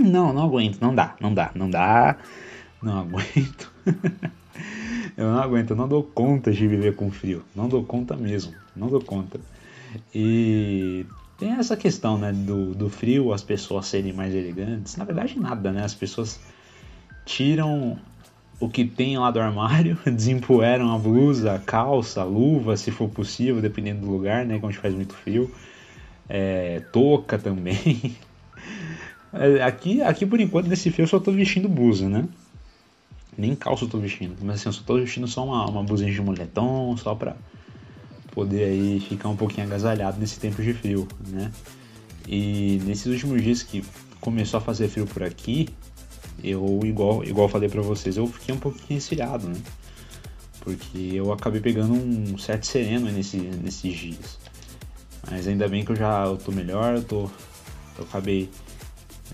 Não, 0.03 0.33
não 0.33 0.43
aguento, 0.43 0.79
não 0.81 0.95
dá, 0.95 1.15
não 1.19 1.33
dá, 1.33 1.51
não 1.53 1.69
dá, 1.69 2.17
não 2.81 2.99
aguento. 2.99 3.71
eu 5.15 5.31
não 5.31 5.39
aguento, 5.39 5.71
eu 5.71 5.75
não 5.75 5.87
dou 5.87 6.01
conta 6.03 6.51
de 6.51 6.67
viver 6.67 6.95
com 6.95 7.11
frio. 7.11 7.43
Não 7.55 7.69
dou 7.69 7.83
conta 7.83 8.15
mesmo, 8.15 8.53
não 8.75 8.87
dou 8.89 9.01
conta. 9.01 9.39
E 10.13 11.05
tem 11.37 11.51
essa 11.51 11.77
questão, 11.77 12.17
né, 12.17 12.31
do, 12.31 12.73
do 12.73 12.89
frio, 12.89 13.31
as 13.31 13.43
pessoas 13.43 13.85
serem 13.85 14.11
mais 14.11 14.33
elegantes. 14.33 14.95
Na 14.95 15.05
verdade, 15.05 15.39
nada, 15.39 15.71
né? 15.71 15.83
As 15.83 15.93
pessoas 15.93 16.39
tiram 17.25 17.99
o 18.59 18.67
que 18.67 18.85
tem 18.85 19.17
lá 19.17 19.29
do 19.29 19.39
armário, 19.39 19.97
desempoeiram 20.05 20.93
a 20.93 20.97
blusa, 20.97 21.53
a 21.53 21.59
calça, 21.59 22.21
a 22.21 22.23
luva, 22.23 22.75
se 22.75 22.91
for 22.91 23.09
possível, 23.09 23.61
dependendo 23.61 24.01
do 24.01 24.11
lugar, 24.11 24.45
né? 24.45 24.59
Onde 24.61 24.77
faz 24.77 24.93
muito 24.93 25.13
frio. 25.13 25.53
É, 26.29 26.81
também. 27.41 28.15
É, 29.33 29.61
aqui, 29.61 30.01
aqui 30.01 30.25
por 30.25 30.39
enquanto, 30.39 30.67
nesse 30.67 30.89
frio, 30.89 31.03
eu 31.03 31.07
só 31.07 31.19
tô 31.19 31.33
vestindo 31.33 31.67
blusa, 31.67 32.07
né? 32.07 32.25
Nem 33.37 33.53
calça 33.55 33.83
eu 33.83 33.89
tô 33.89 33.99
vestindo, 33.99 34.35
mas 34.41 34.55
assim, 34.55 34.69
eu 34.69 34.73
só 34.73 34.81
tô 34.83 34.95
vestindo 34.95 35.27
só 35.27 35.45
uma, 35.45 35.69
uma 35.69 35.83
blusinha 35.83 36.11
de 36.11 36.21
moletom, 36.21 36.95
só 36.95 37.13
pra 37.13 37.35
poder 38.31 38.63
aí 38.63 38.99
ficar 39.01 39.27
um 39.29 39.35
pouquinho 39.35 39.67
agasalhado 39.67 40.17
nesse 40.17 40.39
tempo 40.39 40.63
de 40.63 40.73
frio, 40.73 41.07
né? 41.27 41.51
E 42.27 42.81
nesses 42.85 43.05
últimos 43.05 43.43
dias 43.43 43.61
que 43.61 43.83
começou 44.21 44.59
a 44.59 44.61
fazer 44.61 44.87
frio 44.87 45.05
por 45.05 45.21
aqui, 45.21 45.69
eu, 46.43 46.79
igual, 46.83 47.23
igual 47.23 47.49
falei 47.49 47.69
para 47.69 47.81
vocês, 47.81 48.17
eu 48.17 48.27
fiquei 48.27 48.53
um 48.53 48.59
pouquinho 48.59 48.85
resfriado, 48.89 49.47
né? 49.47 49.55
Porque 50.61 51.11
eu 51.13 51.31
acabei 51.31 51.61
pegando 51.61 51.93
um 51.93 52.37
certo 52.37 52.67
sereno 52.67 53.09
nesse, 53.11 53.37
nesses 53.37 53.95
dias. 53.95 54.37
Mas 55.29 55.47
ainda 55.47 55.67
bem 55.67 55.83
que 55.83 55.91
eu 55.91 55.95
já 55.95 56.25
eu 56.25 56.37
tô 56.37 56.51
melhor, 56.51 56.95
eu, 56.95 57.03
tô, 57.03 57.29
eu 57.97 58.03
acabei 58.03 58.49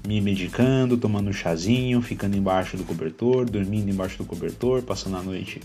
me 0.08 0.20
medicando, 0.20 0.98
tomando 0.98 1.30
um 1.30 1.34
chazinho, 1.34 2.02
ficando 2.02 2.36
embaixo 2.36 2.76
do 2.78 2.84
cobertor, 2.84 3.50
dormindo 3.50 3.90
embaixo 3.90 4.18
do 4.18 4.26
cobertor, 4.26 4.82
passando 4.82 5.18
a 5.18 5.24
noite 5.24 5.62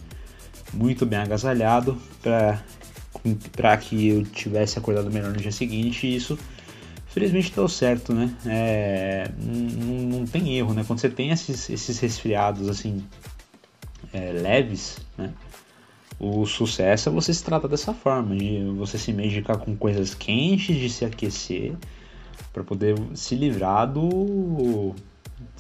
muito 0.73 1.07
bem 1.07 1.19
agasalhado 1.19 1.99
para 2.21 3.77
que 3.79 4.09
eu 4.09 4.25
tivesse 4.25 4.79
acordado 4.79 5.11
melhor 5.11 5.33
no 5.33 5.39
dia 5.39 5.53
seguinte 5.53 6.07
e 6.07 6.17
isso 6.17 6.39
Felizmente 7.09 7.53
deu 7.55 7.69
certo, 7.69 8.13
né? 8.13 8.35
É, 8.47 9.31
não, 9.39 10.19
não, 10.19 10.27
tem 10.27 10.57
erro, 10.57 10.75
né? 10.75 10.85
Quando 10.87 11.01
você 11.01 11.09
tem 11.09 11.31
esses, 11.31 11.71
esses 11.71 11.99
resfriados 11.99 12.69
assim 12.69 13.03
é, 14.13 14.33
leves, 14.33 14.99
né? 15.17 15.33
O 16.21 16.45
sucesso 16.47 17.09
é 17.09 17.13
você 17.13 17.33
se 17.33 17.45
tratar 17.45 17.69
dessa 17.69 17.95
forma, 17.95 18.37
de 18.37 18.65
você 18.77 18.99
se 18.99 19.13
medicar 19.13 19.57
com 19.57 19.77
coisas 19.77 20.15
quentes, 20.15 20.77
de 20.77 20.91
se 20.91 21.05
aquecer, 21.05 21.77
para 22.53 22.65
poder 22.65 22.97
se 23.15 23.37
livrar 23.37 23.91
do. 23.91 24.95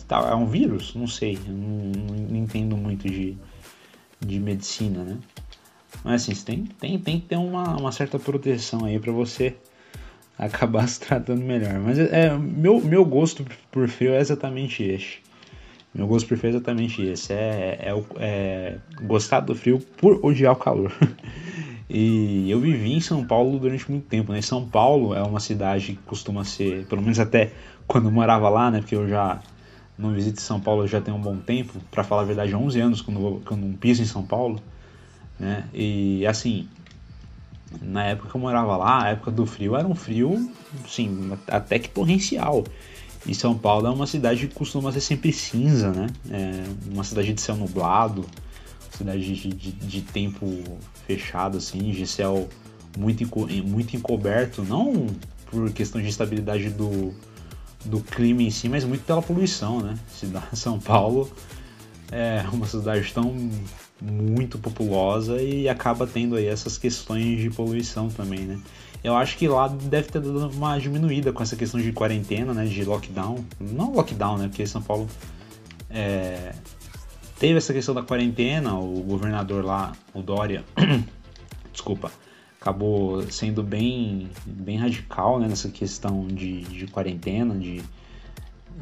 Tá, 0.06 0.28
é 0.30 0.34
um 0.34 0.46
vírus? 0.46 0.94
Não 0.94 1.06
sei, 1.06 1.38
não, 1.46 2.26
não, 2.28 2.36
entendo 2.36 2.76
muito 2.76 3.08
de, 3.08 3.36
de 4.20 4.40
medicina, 4.40 5.04
né? 5.04 5.18
Mas 6.02 6.22
assim, 6.22 6.34
tem, 6.44 6.64
tem, 6.64 6.98
tem 6.98 7.20
que 7.20 7.26
ter 7.26 7.36
uma, 7.36 7.76
uma 7.76 7.92
certa 7.92 8.18
proteção 8.18 8.84
aí 8.84 8.98
para 8.98 9.12
você 9.12 9.56
acabar 10.38 10.86
se 10.88 11.00
tratando 11.00 11.42
melhor. 11.42 11.78
Mas 11.80 11.98
é, 11.98 12.36
meu, 12.36 12.80
meu 12.80 13.04
gosto 13.04 13.44
por 13.70 13.88
frio 13.88 14.12
é 14.12 14.20
exatamente 14.20 14.82
este. 14.82 15.22
Meu 15.92 16.06
gosto 16.06 16.28
por 16.28 16.38
frio 16.38 16.50
é 16.50 16.54
exatamente 16.54 17.02
esse. 17.02 17.32
É, 17.32 17.78
é, 17.80 18.04
é 18.18 18.78
gostar 19.02 19.40
do 19.40 19.54
frio 19.54 19.80
por 19.96 20.24
odiar 20.24 20.52
o 20.52 20.56
calor. 20.56 20.92
e 21.90 22.48
eu 22.50 22.60
vivi 22.60 22.92
em 22.92 23.00
São 23.00 23.24
Paulo 23.24 23.58
durante 23.58 23.90
muito 23.90 24.06
tempo. 24.06 24.32
Né? 24.32 24.40
São 24.40 24.66
Paulo 24.66 25.14
é 25.14 25.22
uma 25.22 25.40
cidade 25.40 25.94
que 25.94 26.02
costuma 26.04 26.44
ser, 26.44 26.86
pelo 26.86 27.02
menos 27.02 27.18
até 27.18 27.52
quando 27.86 28.06
eu 28.06 28.12
morava 28.12 28.48
lá, 28.48 28.70
né? 28.70 28.80
Porque 28.80 28.94
eu 28.94 29.08
já 29.08 29.40
não 29.98 30.12
visito 30.12 30.40
São 30.40 30.60
Paulo 30.60 30.86
já 30.86 31.00
tem 31.00 31.12
um 31.12 31.20
bom 31.20 31.36
tempo. 31.36 31.72
Para 31.90 32.04
falar 32.04 32.22
a 32.22 32.26
verdade, 32.26 32.54
há 32.54 32.58
11 32.58 32.80
anos 32.80 33.00
quando 33.00 33.20
eu, 33.20 33.42
quando 33.44 33.66
eu 33.66 33.74
piso 33.78 34.02
em 34.02 34.06
São 34.06 34.22
Paulo. 34.22 34.60
Né? 35.38 35.64
E 35.72 36.26
assim, 36.26 36.68
na 37.82 38.04
época 38.04 38.30
que 38.30 38.34
eu 38.34 38.40
morava 38.40 38.76
lá, 38.76 39.04
a 39.04 39.08
época 39.10 39.30
do 39.30 39.44
frio 39.46 39.76
era 39.76 39.86
um 39.86 39.94
frio, 39.94 40.50
sim, 40.88 41.32
até 41.46 41.78
que 41.78 41.88
torrencial. 41.88 42.64
E 43.26 43.34
São 43.34 43.56
Paulo 43.56 43.86
é 43.86 43.90
uma 43.90 44.06
cidade 44.06 44.46
que 44.46 44.54
costuma 44.54 44.92
ser 44.92 45.00
sempre 45.00 45.32
cinza, 45.32 45.90
né? 45.90 46.06
É 46.30 46.64
uma 46.92 47.04
cidade 47.04 47.32
de 47.32 47.40
céu 47.40 47.56
nublado, 47.56 48.24
cidade 48.96 49.34
de, 49.34 49.48
de, 49.48 49.72
de 49.72 50.02
tempo 50.02 50.46
fechado, 51.06 51.58
assim, 51.58 51.90
de 51.90 52.06
céu 52.06 52.48
muito, 52.96 53.24
muito 53.64 53.96
encoberto, 53.96 54.62
não 54.62 55.06
por 55.50 55.70
questão 55.72 56.00
de 56.00 56.08
estabilidade 56.08 56.70
do, 56.70 57.14
do 57.84 58.00
clima 58.00 58.42
em 58.42 58.50
si, 58.50 58.68
mas 58.68 58.84
muito 58.84 59.04
pela 59.04 59.22
poluição, 59.22 59.80
né? 59.80 59.98
São 60.52 60.78
Paulo 60.78 61.30
é 62.10 62.44
uma 62.52 62.66
cidade 62.66 63.12
tão 63.12 63.50
muito 64.00 64.58
populosa 64.58 65.40
e 65.42 65.68
acaba 65.68 66.06
tendo 66.06 66.36
aí 66.36 66.46
essas 66.46 66.78
questões 66.78 67.40
de 67.40 67.50
poluição 67.50 68.08
também, 68.08 68.40
né? 68.40 68.60
Eu 69.02 69.16
acho 69.16 69.36
que 69.36 69.46
lá 69.46 69.68
deve 69.68 70.08
ter 70.08 70.20
dado 70.20 70.48
uma 70.50 70.78
diminuída 70.78 71.32
com 71.32 71.42
essa 71.42 71.56
questão 71.56 71.80
de 71.80 71.92
quarentena, 71.92 72.52
né? 72.52 72.64
De 72.64 72.84
lockdown. 72.84 73.44
Não 73.60 73.92
lockdown, 73.92 74.38
né? 74.38 74.48
Porque 74.48 74.66
São 74.66 74.82
Paulo 74.82 75.08
é, 75.90 76.54
teve 77.38 77.58
essa 77.58 77.72
questão 77.72 77.94
da 77.94 78.02
quarentena, 78.02 78.74
o 78.74 79.00
governador 79.02 79.64
lá, 79.64 79.92
o 80.12 80.20
Dória, 80.20 80.64
desculpa, 81.72 82.10
acabou 82.60 83.22
sendo 83.30 83.62
bem, 83.62 84.28
bem 84.44 84.76
radical 84.76 85.38
né? 85.38 85.48
nessa 85.48 85.68
questão 85.68 86.26
de, 86.26 86.62
de 86.62 86.86
quarentena, 86.88 87.54
de, 87.54 87.82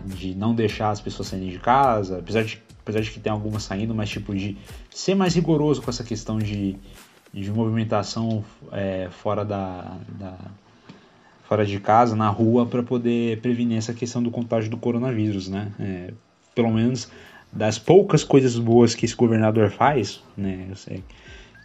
de 0.07 0.35
não 0.35 0.55
deixar 0.55 0.91
as 0.91 1.01
pessoas 1.01 1.29
saírem 1.29 1.51
de 1.51 1.59
casa, 1.59 2.19
apesar 2.19 2.43
de 2.43 2.63
apesar 2.87 3.01
de 3.01 3.11
que 3.11 3.19
tem 3.19 3.33
algumas 3.33 3.65
saindo, 3.65 3.93
mas 3.93 4.09
tipo 4.09 4.33
de 4.33 4.57
ser 4.91 5.17
mais 5.17 5.35
rigoroso 5.35 5.83
com 5.83 5.91
essa 5.91 6.05
questão 6.05 6.39
de, 6.39 6.77
de 7.35 7.51
movimentação 7.51 8.45
é, 8.71 9.09
fora 9.11 9.45
da, 9.45 9.99
da, 10.09 10.39
fora 11.49 11.67
de 11.67 11.81
casa, 11.81 12.15
na 12.15 12.29
rua, 12.29 12.65
para 12.65 12.85
poder 12.85 13.41
prevenir 13.41 13.77
essa 13.77 13.93
questão 13.93 14.23
do 14.23 14.31
contágio 14.31 14.71
do 14.71 14.77
coronavírus, 14.77 15.49
né? 15.49 15.73
É, 15.81 16.15
pelo 16.55 16.71
menos 16.71 17.11
das 17.53 17.77
poucas 17.77 18.23
coisas 18.23 18.57
boas 18.57 18.95
que 18.95 19.05
esse 19.05 19.17
governador 19.17 19.69
faz, 19.73 20.23
né? 20.37 20.67
Eu 20.71 20.77
sei, 20.77 21.03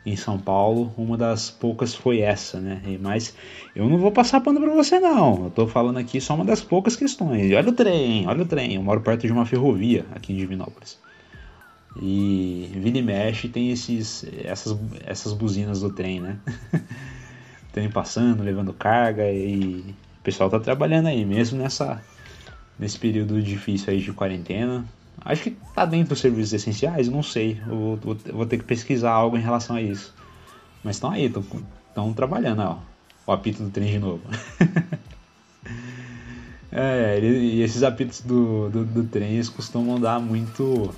em 0.03 0.15
São 0.15 0.39
Paulo, 0.39 0.91
uma 0.97 1.15
das 1.15 1.51
poucas 1.51 1.93
foi 1.93 2.21
essa, 2.21 2.59
né? 2.59 2.81
Mas 2.99 3.35
eu 3.75 3.87
não 3.87 3.99
vou 3.99 4.11
passar 4.11 4.41
pano 4.41 4.59
para 4.59 4.73
você 4.73 4.99
não. 4.99 5.45
Eu 5.45 5.51
tô 5.51 5.67
falando 5.67 5.97
aqui 5.97 6.19
só 6.19 6.33
uma 6.33 6.45
das 6.45 6.61
poucas 6.61 6.95
questões. 6.95 7.53
Olha 7.53 7.69
o 7.69 7.73
trem, 7.73 8.27
olha 8.27 8.41
o 8.41 8.45
trem. 8.45 8.73
Eu 8.73 8.81
moro 8.81 9.01
perto 9.01 9.27
de 9.27 9.31
uma 9.31 9.45
ferrovia 9.45 10.05
aqui 10.15 10.33
em 10.33 10.37
Divinópolis. 10.37 10.97
E 11.99 12.71
vira 12.75 12.97
e 12.97 13.01
mexe 13.01 13.49
tem 13.49 13.71
esses, 13.71 14.25
essas, 14.43 14.77
essas 15.05 15.33
buzinas 15.33 15.81
do 15.81 15.91
trem, 15.91 16.21
né? 16.21 16.39
o 16.73 16.79
trem 17.73 17.89
passando, 17.89 18.43
levando 18.43 18.71
carga 18.71 19.29
e 19.29 19.93
o 20.19 20.23
pessoal 20.23 20.49
tá 20.49 20.59
trabalhando 20.59 21.07
aí, 21.07 21.25
mesmo 21.25 21.59
nessa, 21.59 22.01
nesse 22.79 22.97
período 22.97 23.41
difícil 23.41 23.91
aí 23.91 23.99
de 23.99 24.13
quarentena. 24.13 24.85
Acho 25.23 25.43
que 25.43 25.57
tá 25.75 25.85
dentro 25.85 26.09
dos 26.09 26.19
serviços 26.19 26.53
essenciais, 26.53 27.09
não 27.09 27.21
sei. 27.21 27.59
Eu 27.67 27.99
vou, 28.01 28.17
vou 28.33 28.45
ter 28.45 28.57
que 28.57 28.63
pesquisar 28.63 29.11
algo 29.11 29.37
em 29.37 29.41
relação 29.41 29.75
a 29.75 29.81
isso. 29.81 30.13
Mas 30.83 30.95
estão 30.95 31.11
aí, 31.11 31.25
estão 31.25 32.13
trabalhando, 32.13 32.61
ó. 32.61 32.79
O 33.27 33.31
apito 33.31 33.61
do 33.61 33.69
trem 33.69 33.91
de 33.91 33.99
novo. 33.99 34.21
é, 36.71 37.19
e 37.19 37.61
esses 37.61 37.83
apitos 37.83 38.21
do, 38.21 38.69
do, 38.69 38.85
do 38.85 39.03
trem 39.03 39.43
costumam 39.45 39.99
dar 39.99 40.19
muito 40.19 40.91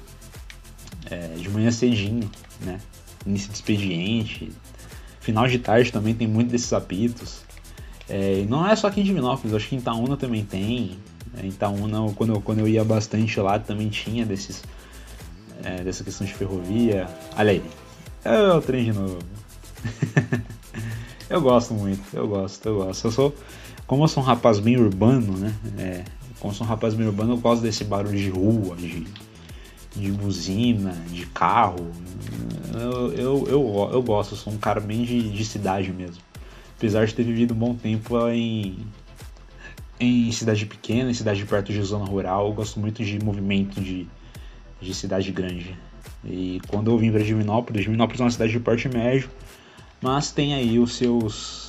é, 1.13 1.36
de 1.38 1.50
manhã 1.50 1.72
cedinho, 1.72 2.29
né? 2.62 2.79
Início 3.25 3.50
de 3.50 3.55
expediente. 3.55 4.51
Final 5.20 5.48
de 5.48 5.60
tarde 5.60 5.91
também 5.91 6.13
tem 6.13 6.27
muito 6.27 6.50
desses 6.50 6.74
apitos. 6.74 7.41
É, 8.10 8.46
não 8.50 8.67
é 8.67 8.75
só 8.75 8.88
aqui 8.88 9.01
em 9.01 9.03
Divinópolis, 9.03 9.55
acho 9.55 9.70
que 9.70 9.75
em 9.75 9.79
Itaúna 9.79 10.17
também 10.17 10.43
tem. 10.43 10.98
É, 11.38 11.46
em 11.46 11.50
Itaúna, 11.50 12.12
quando 12.15 12.34
eu, 12.34 12.41
quando 12.41 12.60
eu 12.60 12.67
ia 12.67 12.84
bastante 12.84 13.39
lá, 13.39 13.58
também 13.60 13.89
tinha 13.89 14.25
desses, 14.25 14.63
é, 15.63 15.84
dessa 15.84 16.03
questão 16.03 16.25
de 16.25 16.34
ferrovia. 16.34 17.08
Olha 17.38 17.51
aí, 17.51 17.63
é 18.25 18.53
o 18.53 18.62
trem 18.62 18.86
de 18.86 18.93
novo. 18.93 19.20
eu 21.29 21.41
gosto 21.41 21.74
muito, 21.74 22.01
eu 22.13 22.27
gosto, 22.27 22.65
eu 22.67 22.75
gosto. 22.77 23.08
Eu 23.08 23.12
sou, 23.12 23.36
como 23.88 24.03
eu 24.03 24.08
sou 24.08 24.22
um 24.22 24.25
rapaz 24.25 24.60
bem 24.60 24.77
urbano, 24.77 25.38
né? 25.38 25.53
É, 25.77 26.03
como 26.39 26.51
eu 26.51 26.58
sou 26.58 26.67
um 26.67 26.70
rapaz 26.70 26.93
bem 26.93 27.08
urbano, 27.08 27.34
eu 27.34 27.38
gosto 27.38 27.62
desse 27.62 27.86
barulho 27.86 28.17
de 28.17 28.29
rua, 28.29 28.75
de, 28.75 29.08
de 29.95 30.12
buzina, 30.12 30.91
de 31.12 31.25
carro. 31.27 31.91
Eu, 32.73 33.13
eu, 33.13 33.47
eu, 33.47 33.89
eu 33.93 34.01
gosto, 34.01 34.35
sou 34.35 34.51
um 34.51 34.57
cara 34.57 34.79
bem 34.79 35.03
de, 35.03 35.29
de 35.29 35.45
cidade 35.45 35.91
mesmo. 35.91 36.21
Apesar 36.77 37.05
de 37.05 37.13
ter 37.13 37.23
vivido 37.23 37.53
um 37.53 37.57
bom 37.57 37.75
tempo 37.75 38.27
em, 38.29 38.77
em 40.00 40.31
cidade 40.31 40.65
pequena, 40.65 41.12
em 41.12 41.13
cidade 41.13 41.45
perto 41.45 41.71
de 41.71 41.81
zona 41.81 42.05
rural, 42.05 42.47
eu 42.47 42.53
gosto 42.53 42.79
muito 42.79 43.03
de 43.03 43.23
movimento 43.23 43.79
de, 43.79 44.07
de 44.81 44.93
cidade 44.93 45.31
grande. 45.31 45.77
E 46.25 46.62
quando 46.67 46.91
eu 46.91 46.97
vim 46.97 47.12
para 47.12 47.23
Divinópolis, 47.23 47.83
Divinópolis 47.83 48.19
é 48.19 48.23
uma 48.23 48.31
cidade 48.31 48.51
de 48.51 48.59
porte 48.59 48.89
médio, 48.89 49.29
mas 50.01 50.31
tem 50.31 50.53
aí 50.53 50.79
os 50.79 50.95
seus 50.95 51.62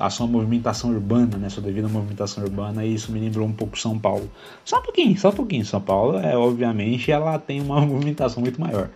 a 0.00 0.10
sua 0.10 0.26
movimentação 0.26 0.90
urbana, 0.90 1.36
né, 1.36 1.48
sua 1.48 1.62
devida 1.62 1.88
movimentação 1.88 2.44
urbana, 2.44 2.84
e 2.84 2.94
isso 2.94 3.12
me 3.12 3.20
lembrou 3.20 3.46
um 3.46 3.52
pouco 3.52 3.78
São 3.78 3.98
Paulo. 3.98 4.30
Só 4.64 4.78
um 4.78 4.82
pouquinho, 4.82 5.18
só 5.18 5.28
um 5.28 5.32
pouquinho. 5.32 5.64
São 5.64 5.80
Paulo, 5.80 6.18
é 6.18 6.36
obviamente, 6.36 7.10
ela 7.10 7.38
tem 7.38 7.60
uma 7.60 7.80
movimentação 7.84 8.42
muito 8.42 8.60
maior. 8.60 8.88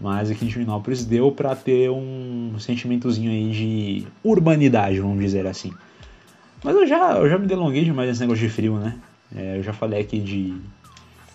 Mas 0.00 0.30
aqui 0.30 0.44
em 0.44 0.48
Divinópolis 0.48 1.04
deu 1.04 1.32
para 1.32 1.56
ter 1.56 1.90
um 1.90 2.54
sentimentozinho 2.58 3.30
aí 3.30 3.50
de 3.50 4.06
urbanidade, 4.22 5.00
vamos 5.00 5.20
dizer 5.20 5.46
assim. 5.46 5.72
Mas 6.62 6.74
eu 6.76 6.86
já, 6.86 7.12
eu 7.12 7.28
já 7.28 7.38
me 7.38 7.46
delonguei 7.46 7.84
demais 7.84 8.08
nesse 8.08 8.20
negócio 8.20 8.46
de 8.46 8.52
frio, 8.52 8.78
né? 8.78 8.96
É, 9.34 9.58
eu 9.58 9.62
já 9.62 9.72
falei 9.72 10.00
aqui 10.00 10.20
de, 10.20 10.54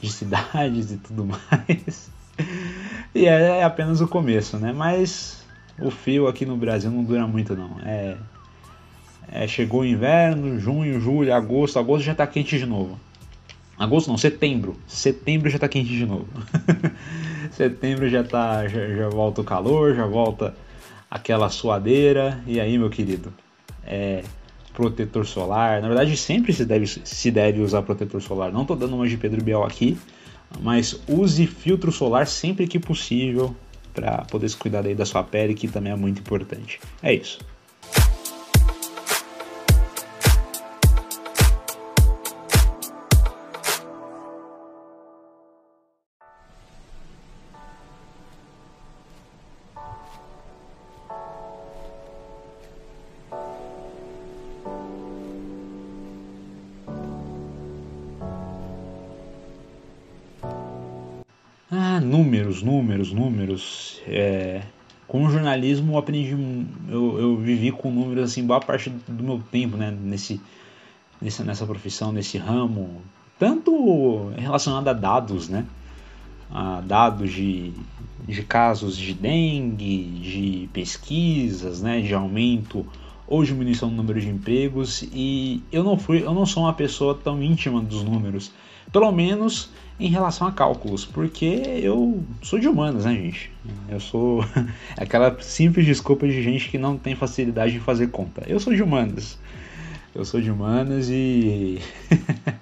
de 0.01 0.11
cidades 0.11 0.91
e 0.91 0.97
tudo 0.97 1.25
mais. 1.27 2.09
e 3.13 3.25
é, 3.25 3.59
é 3.59 3.63
apenas 3.63 4.01
o 4.01 4.07
começo, 4.07 4.57
né? 4.57 4.71
Mas 4.71 5.43
o 5.79 5.89
frio 5.89 6.27
aqui 6.27 6.45
no 6.45 6.55
Brasil 6.55 6.89
não 6.89 7.03
dura 7.03 7.27
muito 7.27 7.55
não. 7.55 7.79
É, 7.83 8.17
é, 9.31 9.47
chegou 9.47 9.81
o 9.81 9.85
inverno, 9.85 10.59
junho, 10.59 10.99
julho, 10.99 11.33
agosto, 11.33 11.79
agosto 11.79 12.05
já 12.05 12.15
tá 12.15 12.25
quente 12.27 12.57
de 12.57 12.65
novo. 12.65 12.99
Agosto 13.77 14.07
não, 14.07 14.17
setembro. 14.17 14.77
Setembro 14.87 15.49
já 15.49 15.57
tá 15.57 15.67
quente 15.67 15.89
de 15.89 16.05
novo. 16.05 16.27
setembro 17.51 18.09
já 18.09 18.23
tá. 18.23 18.67
Já, 18.67 18.87
já, 18.87 19.09
volta 19.09 19.41
o 19.41 19.43
calor, 19.43 19.95
já 19.95 20.05
volta 20.05 20.55
aquela 21.09 21.49
suadeira. 21.49 22.41
E 22.45 22.59
aí, 22.59 22.77
meu 22.77 22.89
querido? 22.89 23.33
É. 23.85 24.23
Protetor 24.73 25.25
solar. 25.25 25.81
Na 25.81 25.87
verdade, 25.87 26.15
sempre 26.17 26.53
se 26.53 26.65
deve, 26.65 26.87
se 26.87 27.31
deve 27.31 27.61
usar 27.61 27.81
protetor 27.83 28.21
solar. 28.21 28.51
Não 28.51 28.65
tô 28.65 28.75
dando 28.75 28.95
uma 28.95 29.07
de 29.07 29.17
Pedro 29.17 29.43
Biel 29.43 29.63
aqui, 29.63 29.97
mas 30.61 30.99
use 31.07 31.45
filtro 31.45 31.91
solar 31.91 32.25
sempre 32.25 32.67
que 32.67 32.79
possível 32.79 33.55
para 33.93 34.25
poder 34.25 34.49
se 34.49 34.57
cuidar 34.57 34.81
da 34.81 35.05
sua 35.05 35.23
pele, 35.23 35.53
que 35.53 35.67
também 35.67 35.93
é 35.93 35.95
muito 35.95 36.19
importante. 36.19 36.79
É 37.03 37.13
isso. 37.13 37.39
Números. 63.13 64.01
É, 64.07 64.61
com 65.07 65.25
o 65.25 65.29
jornalismo 65.29 65.93
eu 65.93 65.97
aprendi, 65.97 66.35
eu, 66.89 67.19
eu 67.19 67.37
vivi 67.37 67.71
com 67.71 67.91
números 67.91 68.31
assim 68.31 68.45
boa 68.45 68.59
parte 68.59 68.89
do 68.89 69.23
meu 69.23 69.41
tempo, 69.51 69.77
né, 69.77 69.91
nesse, 69.91 70.41
nessa, 71.21 71.43
nessa 71.43 71.65
profissão, 71.65 72.11
nesse 72.11 72.37
ramo, 72.37 73.01
tanto 73.37 74.31
relacionado 74.37 74.87
a 74.87 74.93
dados, 74.93 75.49
né, 75.49 75.65
a 76.49 76.81
dados 76.81 77.31
de, 77.31 77.73
de 78.27 78.43
casos 78.43 78.97
de 78.97 79.13
dengue, 79.13 80.03
de 80.21 80.69
pesquisas, 80.73 81.81
né, 81.81 82.01
de 82.01 82.13
aumento 82.13 82.85
ou 83.27 83.43
diminuição 83.43 83.89
do 83.89 83.95
número 83.95 84.19
de 84.19 84.29
empregos 84.29 85.03
e 85.13 85.61
eu 85.71 85.83
não 85.83 85.97
fui, 85.97 86.23
eu 86.23 86.33
não 86.33 86.45
sou 86.45 86.63
uma 86.63 86.73
pessoa 86.73 87.13
tão 87.15 87.41
íntima 87.41 87.81
dos 87.81 88.03
números, 88.03 88.51
pelo 88.91 89.11
menos 89.11 89.69
em 89.99 90.09
relação 90.09 90.47
a 90.47 90.51
cálculos, 90.51 91.05
porque 91.05 91.45
eu 91.45 92.23
sou 92.41 92.59
de 92.59 92.67
humanas, 92.67 93.05
né, 93.05 93.13
gente? 93.13 93.51
Eu 93.87 93.99
sou 93.99 94.43
aquela 94.97 95.39
simples 95.41 95.85
desculpa 95.85 96.27
de 96.27 96.41
gente 96.41 96.69
que 96.69 96.77
não 96.77 96.97
tem 96.97 97.15
facilidade 97.15 97.75
em 97.75 97.79
fazer 97.79 98.07
conta. 98.07 98.43
Eu 98.47 98.59
sou 98.59 98.73
de 98.73 98.81
humanas. 98.81 99.37
Eu 100.13 100.25
sou 100.25 100.41
de 100.41 100.51
humanas 100.51 101.09
e 101.09 101.79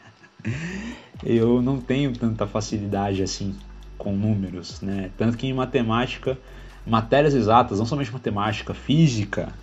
eu 1.24 1.62
não 1.62 1.80
tenho 1.80 2.14
tanta 2.14 2.46
facilidade 2.46 3.24
assim 3.24 3.56
com 3.98 4.16
números, 4.16 4.82
né? 4.82 5.12
Tanto 5.18 5.38
que 5.38 5.48
em 5.48 5.54
matemática, 5.54 6.38
matérias 6.86 7.34
exatas, 7.34 7.80
não 7.80 7.86
somente 7.86 8.12
matemática, 8.12 8.74
física, 8.74 9.54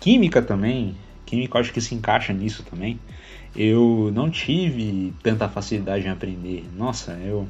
química 0.00 0.40
também, 0.40 0.94
química 1.26 1.58
acho 1.58 1.72
que 1.72 1.80
se 1.80 1.94
encaixa 1.94 2.32
nisso 2.32 2.62
também 2.62 2.98
eu 3.56 4.10
não 4.12 4.28
tive 4.30 5.12
tanta 5.22 5.48
facilidade 5.48 6.06
em 6.06 6.10
aprender. 6.10 6.64
Nossa, 6.76 7.12
eu, 7.12 7.48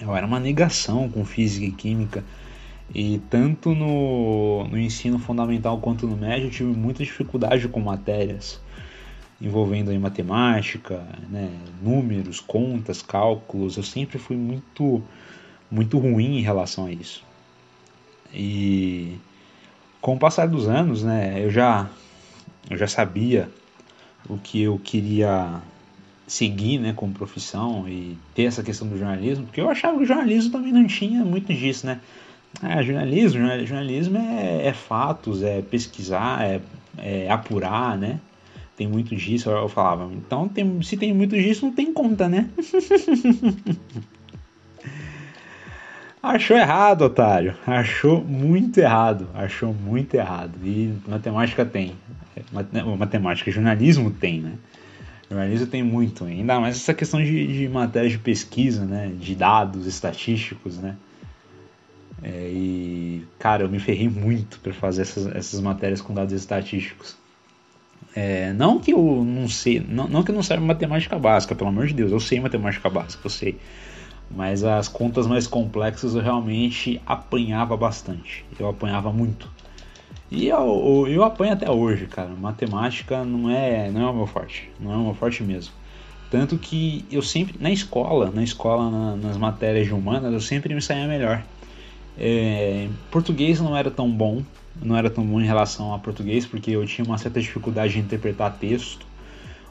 eu 0.00 0.14
era 0.14 0.26
uma 0.26 0.38
negação 0.38 1.08
com 1.08 1.24
física 1.24 1.64
e 1.64 1.72
química. 1.72 2.24
E 2.94 3.20
tanto 3.30 3.74
no, 3.74 4.66
no 4.68 4.78
ensino 4.78 5.18
fundamental 5.18 5.78
quanto 5.78 6.06
no 6.06 6.16
médio 6.16 6.48
eu 6.48 6.50
tive 6.50 6.70
muita 6.70 7.04
dificuldade 7.04 7.68
com 7.68 7.80
matérias 7.80 8.60
envolvendo 9.40 9.90
aí 9.90 9.98
matemática, 9.98 11.02
né, 11.30 11.50
números, 11.80 12.40
contas, 12.40 13.00
cálculos. 13.00 13.76
Eu 13.76 13.82
sempre 13.82 14.18
fui 14.18 14.36
muito, 14.36 15.02
muito 15.70 15.98
ruim 15.98 16.38
em 16.38 16.42
relação 16.42 16.86
a 16.86 16.92
isso. 16.92 17.24
E 18.34 19.16
com 20.00 20.14
o 20.14 20.18
passar 20.18 20.46
dos 20.46 20.68
anos, 20.68 21.02
né, 21.02 21.42
eu 21.42 21.50
já, 21.50 21.88
eu 22.68 22.76
já 22.76 22.86
sabia 22.86 23.48
o 24.28 24.36
que 24.38 24.62
eu 24.62 24.78
queria 24.82 25.60
seguir 26.26 26.78
né, 26.78 26.92
como 26.94 27.12
profissão 27.12 27.88
e 27.88 28.16
ter 28.34 28.44
essa 28.44 28.62
questão 28.62 28.86
do 28.86 28.96
jornalismo, 28.96 29.46
porque 29.46 29.60
eu 29.60 29.68
achava 29.68 29.96
que 29.96 30.04
o 30.04 30.06
jornalismo 30.06 30.52
também 30.52 30.72
não 30.72 30.86
tinha 30.86 31.24
muito 31.24 31.52
disso, 31.52 31.86
né? 31.86 32.00
Ah, 32.62 32.82
jornalismo, 32.82 33.40
jornalismo 33.66 34.18
é, 34.18 34.66
é 34.66 34.72
fatos, 34.72 35.42
é 35.42 35.62
pesquisar, 35.62 36.44
é, 36.44 36.60
é, 36.98 37.30
apurar, 37.30 37.96
né? 37.96 38.20
Tem 38.76 38.86
muito 38.88 39.14
disso, 39.14 39.50
eu 39.50 39.68
falava. 39.68 40.10
Então, 40.12 40.48
tem, 40.48 40.82
se 40.82 40.96
tem 40.96 41.12
muito 41.12 41.36
disso, 41.36 41.66
não 41.66 41.72
tem 41.72 41.92
conta, 41.92 42.28
né? 42.28 42.48
Achou 46.22 46.56
errado, 46.56 47.02
otário. 47.02 47.54
Achou 47.66 48.22
muito 48.22 48.78
errado. 48.78 49.28
Achou 49.34 49.72
muito 49.72 50.14
errado. 50.14 50.52
E 50.62 50.94
matemática 51.06 51.64
tem. 51.64 51.94
Matemática, 52.98 53.50
jornalismo 53.50 54.10
tem, 54.10 54.40
né? 54.40 54.54
Jornalismo 55.30 55.66
tem 55.66 55.82
muito, 55.82 56.24
ainda 56.24 56.58
mais 56.58 56.76
essa 56.76 56.92
questão 56.92 57.22
de, 57.22 57.46
de 57.46 57.68
matérias 57.68 58.12
de 58.12 58.18
pesquisa, 58.18 58.84
né? 58.84 59.12
De 59.18 59.34
dados 59.34 59.86
estatísticos, 59.86 60.78
né? 60.78 60.96
É, 62.22 62.50
e, 62.52 63.26
cara, 63.38 63.62
eu 63.62 63.68
me 63.68 63.78
ferrei 63.78 64.08
muito 64.08 64.60
para 64.60 64.72
fazer 64.72 65.02
essas, 65.02 65.26
essas 65.34 65.60
matérias 65.60 66.00
com 66.00 66.12
dados 66.12 66.34
estatísticos. 66.34 67.16
É, 68.14 68.52
não 68.52 68.78
que 68.80 68.92
eu 68.92 69.24
não 69.24 69.48
sei, 69.48 69.80
não, 69.80 70.08
não 70.08 70.22
que 70.22 70.30
eu 70.30 70.34
não 70.34 70.42
saiba 70.42 70.64
matemática 70.64 71.18
básica, 71.18 71.54
pelo 71.54 71.70
amor 71.70 71.86
de 71.86 71.94
Deus, 71.94 72.10
eu 72.10 72.20
sei 72.20 72.40
matemática 72.40 72.90
básica, 72.90 73.24
eu 73.24 73.30
sei. 73.30 73.58
Mas 74.30 74.62
as 74.62 74.88
contas 74.88 75.26
mais 75.26 75.46
complexas 75.46 76.14
eu 76.14 76.22
realmente 76.22 77.00
apanhava 77.04 77.76
bastante. 77.76 78.44
Eu 78.58 78.68
apanhava 78.68 79.12
muito. 79.12 79.50
E 80.30 80.46
eu, 80.46 81.06
eu 81.08 81.24
apanho 81.24 81.52
até 81.52 81.68
hoje, 81.68 82.06
cara. 82.06 82.28
Matemática 82.28 83.24
não 83.24 83.50
é, 83.50 83.90
não 83.90 84.02
é 84.02 84.10
o 84.10 84.14
meu 84.14 84.26
forte. 84.26 84.70
Não 84.78 84.92
é 84.92 84.96
o 84.96 85.02
meu 85.02 85.14
forte 85.14 85.42
mesmo. 85.42 85.74
Tanto 86.30 86.56
que 86.56 87.04
eu 87.10 87.20
sempre, 87.20 87.56
na 87.58 87.70
escola, 87.70 88.30
na 88.30 88.44
escola, 88.44 88.88
na, 88.88 89.16
nas 89.16 89.36
matérias 89.36 89.86
de 89.86 89.92
humanas, 89.92 90.32
eu 90.32 90.40
sempre 90.40 90.72
me 90.72 90.80
saía 90.80 91.08
melhor. 91.08 91.42
É, 92.16 92.88
português 93.10 93.60
não 93.60 93.76
era 93.76 93.90
tão 93.90 94.08
bom, 94.08 94.42
não 94.80 94.96
era 94.96 95.10
tão 95.10 95.26
bom 95.26 95.40
em 95.40 95.46
relação 95.46 95.92
a 95.92 95.98
português, 95.98 96.46
porque 96.46 96.70
eu 96.70 96.86
tinha 96.86 97.04
uma 97.04 97.18
certa 97.18 97.40
dificuldade 97.40 97.94
de 97.94 97.98
interpretar 97.98 98.56
texto. 98.58 99.04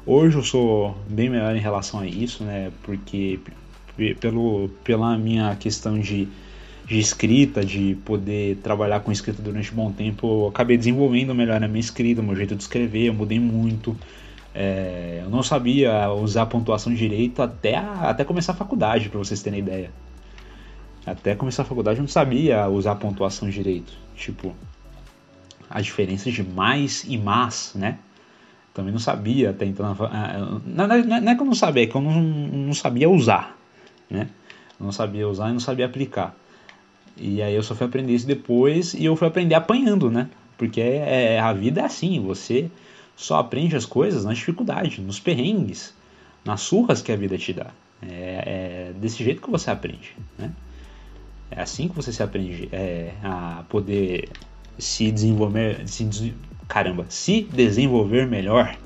Hoje 0.06 0.38
eu 0.38 0.44
sou 0.44 0.98
bem 1.08 1.30
melhor 1.30 1.56
em 1.56 1.60
relação 1.60 2.02
a 2.02 2.06
isso, 2.06 2.44
né? 2.44 2.72
Porque 2.84 3.40
pelo, 4.20 4.70
pela 4.84 5.18
minha 5.18 5.56
questão 5.56 5.98
de 5.98 6.28
de 6.90 6.98
escrita, 6.98 7.64
de 7.64 7.96
poder 8.04 8.58
trabalhar 8.64 9.02
com 9.02 9.12
escrita 9.12 9.44
durante 9.44 9.72
um 9.72 9.76
bom 9.76 9.92
tempo, 9.92 10.46
eu 10.46 10.48
acabei 10.48 10.76
desenvolvendo 10.76 11.36
melhor 11.36 11.64
a 11.64 11.68
minha 11.68 11.80
escrita, 11.80 12.20
o 12.20 12.24
meu 12.24 12.36
jeito 12.36 12.56
de 12.56 12.64
escrever, 12.64 13.06
eu 13.06 13.14
mudei 13.14 13.40
muito. 13.40 13.96
É, 14.56 15.20
eu 15.24 15.30
não 15.30 15.44
sabia 15.44 16.10
usar 16.10 16.42
a 16.42 16.46
pontuação 16.48 16.92
direito 16.92 17.44
até, 17.44 17.76
a, 17.76 18.10
até 18.10 18.26
começar 18.26 18.54
a 18.54 18.56
faculdade, 18.56 19.08
para 19.08 19.20
vocês 19.20 19.40
terem 19.44 19.60
ideia. 19.60 19.92
Até 21.06 21.36
começar 21.36 21.62
a 21.62 21.66
faculdade 21.66 22.00
eu 22.00 22.02
não 22.02 22.10
sabia 22.10 22.68
usar 22.68 22.94
a 22.94 22.96
pontuação 22.96 23.48
direito. 23.48 23.94
Tipo, 24.16 24.56
a 25.70 25.82
diferença 25.82 26.32
de 26.32 26.42
mais 26.42 27.04
e 27.08 27.20
mas, 27.20 27.72
né? 27.76 28.00
Também 28.74 28.92
não 28.92 29.00
sabia 29.00 29.52
até 29.52 29.64
então. 29.64 29.96
Não, 30.66 30.88
não, 30.88 31.04
não 31.04 31.32
é 31.32 31.36
que 31.36 31.42
eu 31.42 31.46
não 31.46 31.54
sabia, 31.54 31.84
é 31.84 31.86
que 31.86 31.96
eu 31.96 32.02
não, 32.02 32.20
não 32.20 32.74
sabia 32.74 33.08
usar, 33.08 33.56
né? 34.10 34.28
Eu 34.80 34.86
não 34.86 34.92
sabia 34.92 35.28
usar 35.28 35.52
e 35.52 35.54
não 35.54 35.60
sabia 35.60 35.86
aplicar. 35.86 36.36
E 37.20 37.42
aí 37.42 37.54
eu 37.54 37.64
só 37.64 37.76
fui 37.76 37.86
aprender 37.86 38.14
isso 38.14 38.28
depois 38.28 38.94
e 38.94 39.06
eu 39.06 39.16
fui 39.16 39.28
aprender 39.28 39.56
apanhando, 39.56 40.10
né? 40.10 40.30
Porque 40.58 40.82
é, 40.82 41.36
é, 41.36 41.40
a 41.40 41.54
vida 41.54 41.82
é 41.82 41.86
assim, 41.86 42.20
você 42.22 42.70
só 43.16 43.38
aprende 43.40 43.76
as 43.76 43.86
coisas 43.86 44.26
na 44.26 44.34
dificuldade, 44.34 45.02
nos 45.02 45.20
perrengues, 45.20 45.94
nas 46.44 46.62
surras 46.62 47.02
que 47.02 47.12
a 47.12 47.16
vida 47.16 47.38
te 47.38 47.54
dá. 47.54 47.68
É, 48.02 48.92
é 48.92 48.94
desse 48.94 49.24
jeito 49.24 49.42
que 49.42 49.50
você 49.50 49.70
aprende, 49.70 50.16
né? 50.38 50.52
É 51.52 51.62
assim 51.62 51.88
que 51.88 51.96
você 51.96 52.14
se 52.14 52.22
aprende 52.22 52.70
é, 52.72 53.14
a 53.24 53.64
poder 53.68 54.30
se 54.78 55.12
desenvolver, 55.12 55.88
se, 55.88 56.34
caramba, 56.68 57.06
se 57.10 57.42
desenvolver 57.42 58.28
melhor. 58.28 58.78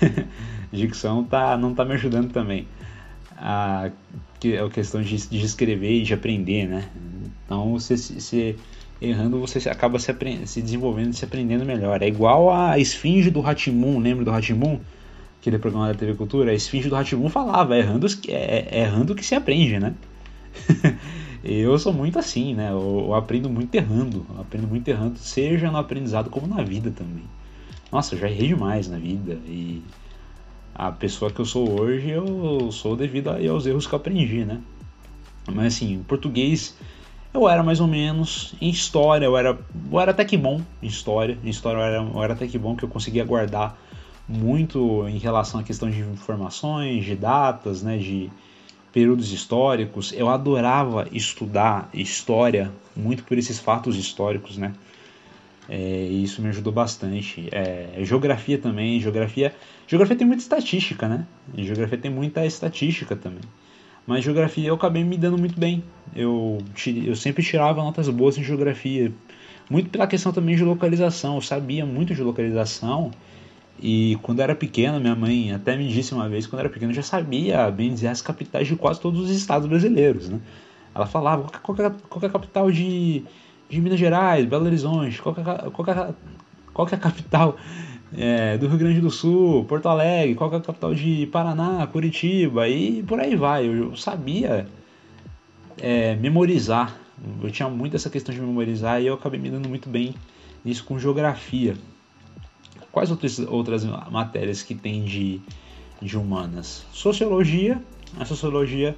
Dicção 0.72 1.24
tá, 1.24 1.56
não 1.56 1.74
tá 1.74 1.84
me 1.84 1.94
ajudando 1.94 2.32
também. 2.32 2.66
A, 3.42 3.86
a 3.86 4.70
questão 4.70 5.00
de, 5.00 5.16
de 5.16 5.44
escrever 5.44 6.00
e 6.00 6.02
de 6.02 6.12
aprender, 6.12 6.68
né? 6.68 6.90
Então, 7.44 7.72
você, 7.72 8.54
errando, 9.00 9.40
você 9.40 9.68
acaba 9.68 9.98
se, 9.98 10.14
se 10.46 10.62
desenvolvendo, 10.62 11.12
se 11.14 11.24
aprendendo 11.24 11.64
melhor. 11.64 12.02
É 12.02 12.06
igual 12.06 12.52
a 12.52 12.78
esfinge 12.78 13.30
do 13.30 13.40
Ratimun, 13.40 13.98
lembra 13.98 14.24
do 14.24 14.30
Ratimun? 14.30 14.78
Aquele 15.40 15.58
programa 15.58 15.88
da 15.88 15.94
TV 15.94 16.14
Cultura? 16.14 16.50
A 16.50 16.54
esfinge 16.54 16.88
do 16.88 16.94
Ratimun 16.94 17.30
falava, 17.30 17.76
errando, 17.76 18.06
é, 18.28 18.68
é 18.70 18.80
errando 18.82 19.14
que 19.14 19.24
se 19.24 19.34
aprende, 19.34 19.78
né? 19.78 19.94
eu 21.42 21.78
sou 21.78 21.92
muito 21.92 22.18
assim, 22.18 22.54
né? 22.54 22.70
Eu, 22.70 23.06
eu, 23.08 23.14
aprendo 23.14 23.48
muito 23.48 23.74
errando. 23.74 24.26
Eu 24.28 24.40
aprendo 24.42 24.68
muito 24.68 24.86
errando, 24.86 25.18
seja 25.18 25.70
no 25.70 25.78
aprendizado 25.78 26.28
como 26.28 26.46
na 26.46 26.62
vida 26.62 26.90
também. 26.90 27.24
Nossa, 27.90 28.14
eu 28.14 28.18
já 28.18 28.30
errei 28.30 28.48
demais 28.48 28.88
na 28.88 28.98
vida. 28.98 29.38
E 29.46 29.82
a 30.80 30.90
pessoa 30.90 31.30
que 31.30 31.38
eu 31.38 31.44
sou 31.44 31.78
hoje, 31.78 32.08
eu 32.08 32.72
sou 32.72 32.96
devido 32.96 33.28
aos 33.28 33.66
erros 33.66 33.86
que 33.86 33.92
eu 33.92 33.98
aprendi, 33.98 34.46
né? 34.46 34.62
Mas 35.46 35.74
assim, 35.74 35.92
em 35.92 36.02
português 36.02 36.74
eu 37.34 37.46
era 37.46 37.62
mais 37.62 37.80
ou 37.80 37.86
menos, 37.86 38.54
em 38.62 38.70
história 38.70 39.26
eu 39.26 39.36
era, 39.36 39.58
eu 39.92 40.00
era 40.00 40.12
até 40.12 40.24
que 40.24 40.38
bom 40.38 40.62
em 40.82 40.86
história, 40.86 41.38
em 41.44 41.50
história 41.50 41.78
eu 41.78 41.82
era, 41.82 41.96
eu 41.96 42.22
era 42.22 42.32
até 42.32 42.46
que 42.46 42.56
bom 42.56 42.74
que 42.74 42.82
eu 42.82 42.88
conseguia 42.88 43.22
guardar 43.26 43.78
muito 44.26 45.06
em 45.06 45.18
relação 45.18 45.60
à 45.60 45.62
questão 45.62 45.90
de 45.90 46.00
informações, 46.00 47.04
de 47.04 47.14
datas, 47.14 47.82
né, 47.82 47.98
de 47.98 48.30
períodos 48.90 49.32
históricos. 49.32 50.14
Eu 50.14 50.30
adorava 50.30 51.06
estudar 51.12 51.90
história 51.92 52.72
muito 52.96 53.22
por 53.24 53.36
esses 53.36 53.58
fatos 53.58 53.96
históricos, 53.96 54.56
né? 54.56 54.72
É, 55.68 56.04
isso 56.04 56.42
me 56.42 56.48
ajudou 56.48 56.72
bastante. 56.72 57.48
É, 57.52 58.02
geografia 58.04 58.58
também, 58.58 59.00
geografia, 59.00 59.54
geografia 59.86 60.16
tem 60.16 60.26
muita 60.26 60.42
estatística, 60.42 61.08
né? 61.08 61.26
geografia 61.56 61.98
tem 61.98 62.10
muita 62.10 62.44
estatística 62.44 63.14
também. 63.14 63.42
Mas 64.06 64.24
geografia 64.24 64.68
eu 64.68 64.74
acabei 64.74 65.04
me 65.04 65.16
dando 65.16 65.38
muito 65.38 65.58
bem. 65.58 65.84
Eu, 66.14 66.58
eu 67.06 67.14
sempre 67.14 67.42
tirava 67.42 67.82
notas 67.82 68.08
boas 68.08 68.36
em 68.36 68.42
geografia, 68.42 69.12
muito 69.68 69.90
pela 69.90 70.06
questão 70.06 70.32
também 70.32 70.56
de 70.56 70.64
localização. 70.64 71.36
Eu 71.36 71.42
sabia 71.42 71.86
muito 71.86 72.14
de 72.14 72.22
localização 72.22 73.12
e 73.82 74.18
quando 74.22 74.40
era 74.40 74.54
pequeno, 74.54 75.00
minha 75.00 75.14
mãe 75.14 75.52
até 75.52 75.76
me 75.76 75.88
disse 75.88 76.12
uma 76.12 76.28
vez, 76.28 76.46
quando 76.46 76.60
era 76.60 76.68
pequeno, 76.68 76.90
eu 76.90 76.96
já 76.96 77.02
sabia 77.02 77.70
bem 77.70 77.90
dizer 77.90 78.08
as 78.08 78.20
capitais 78.20 78.68
de 78.68 78.76
quase 78.76 79.00
todos 79.00 79.20
os 79.20 79.30
estados 79.30 79.66
brasileiros, 79.66 80.28
né? 80.28 80.38
Ela 80.94 81.06
falava 81.06 81.50
qual 81.62 81.78
é, 81.78 81.90
qual 82.08 82.22
é 82.22 82.26
a 82.26 82.30
capital 82.30 82.70
de 82.70 83.24
de 83.70 83.80
Minas 83.80 83.98
Gerais, 83.98 84.44
Belo 84.46 84.66
Horizonte, 84.66 85.22
qual 85.22 85.34
que 85.34 85.40
é, 85.40 85.44
qual 85.44 85.84
que 85.84 85.90
é, 85.90 86.14
qual 86.74 86.86
que 86.86 86.94
é 86.94 86.98
a 86.98 87.00
capital 87.00 87.56
é, 88.16 88.58
do 88.58 88.66
Rio 88.66 88.78
Grande 88.78 89.00
do 89.00 89.10
Sul, 89.10 89.64
Porto 89.64 89.88
Alegre, 89.88 90.34
qual 90.34 90.50
que 90.50 90.56
é 90.56 90.58
a 90.58 90.62
capital 90.62 90.94
de 90.94 91.26
Paraná, 91.26 91.86
Curitiba 91.86 92.68
e 92.68 93.02
por 93.04 93.20
aí 93.20 93.36
vai. 93.36 93.66
Eu 93.66 93.96
sabia 93.96 94.66
é, 95.78 96.16
memorizar, 96.16 96.96
eu 97.42 97.50
tinha 97.50 97.68
muito 97.68 97.94
essa 97.96 98.10
questão 98.10 98.34
de 98.34 98.40
memorizar 98.40 99.00
e 99.00 99.06
eu 99.06 99.14
acabei 99.14 99.38
me 99.38 99.50
dando 99.50 99.68
muito 99.68 99.88
bem 99.88 100.14
nisso 100.64 100.84
com 100.84 100.98
geografia. 100.98 101.76
Quais 102.90 103.10
outras, 103.10 103.38
outras 103.38 103.84
matérias 104.10 104.62
que 104.62 104.74
tem 104.74 105.04
de, 105.04 105.40
de 106.02 106.18
humanas? 106.18 106.84
Sociologia, 106.92 107.80
a 108.18 108.24
sociologia 108.24 108.96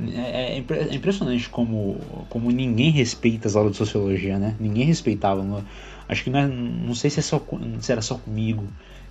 é, 0.00 0.58
é, 0.58 0.64
é, 0.70 0.94
impressionante 0.94 1.48
como, 1.50 2.00
como 2.30 2.50
ninguém 2.50 2.90
respeita 2.90 3.46
as 3.46 3.56
aulas 3.56 3.72
de 3.72 3.78
sociologia, 3.78 4.38
né? 4.38 4.56
Ninguém 4.58 4.84
respeitava. 4.84 5.64
Acho 6.08 6.24
que 6.24 6.30
não, 6.30 6.38
é, 6.38 6.46
não 6.46 6.94
sei 6.94 7.10
se, 7.10 7.20
é 7.20 7.22
só, 7.22 7.42
se 7.80 7.92
era 7.92 8.00
só 8.00 8.16
comigo. 8.16 8.64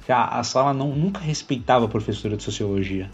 A, 0.09 0.39
a 0.39 0.43
sala 0.43 0.73
não, 0.73 0.95
nunca 0.95 1.19
respeitava 1.19 1.85
a 1.85 1.87
professora 1.87 2.35
de 2.35 2.43
sociologia. 2.43 3.09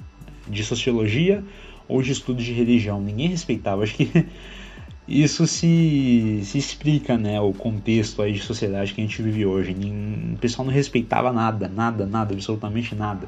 De 0.47 0.63
sociologia 0.63 1.43
ou 1.89 2.01
de 2.01 2.11
estudos 2.11 2.45
de 2.45 2.53
religião. 2.53 3.01
Ninguém 3.01 3.27
respeitava. 3.27 3.83
Acho 3.83 3.95
que 3.95 4.25
isso 5.05 5.45
se, 5.45 6.39
se 6.43 6.57
explica, 6.57 7.17
né? 7.17 7.39
O 7.41 7.53
contexto 7.53 8.21
aí 8.21 8.31
de 8.31 8.39
sociedade 8.39 8.93
que 8.93 9.01
a 9.01 9.03
gente 9.03 9.21
vive 9.21 9.45
hoje. 9.45 9.75
O 10.33 10.37
pessoal 10.37 10.65
não 10.65 10.73
respeitava 10.73 11.33
nada, 11.33 11.67
nada, 11.67 12.05
nada, 12.05 12.33
absolutamente 12.33 12.95
nada. 12.95 13.27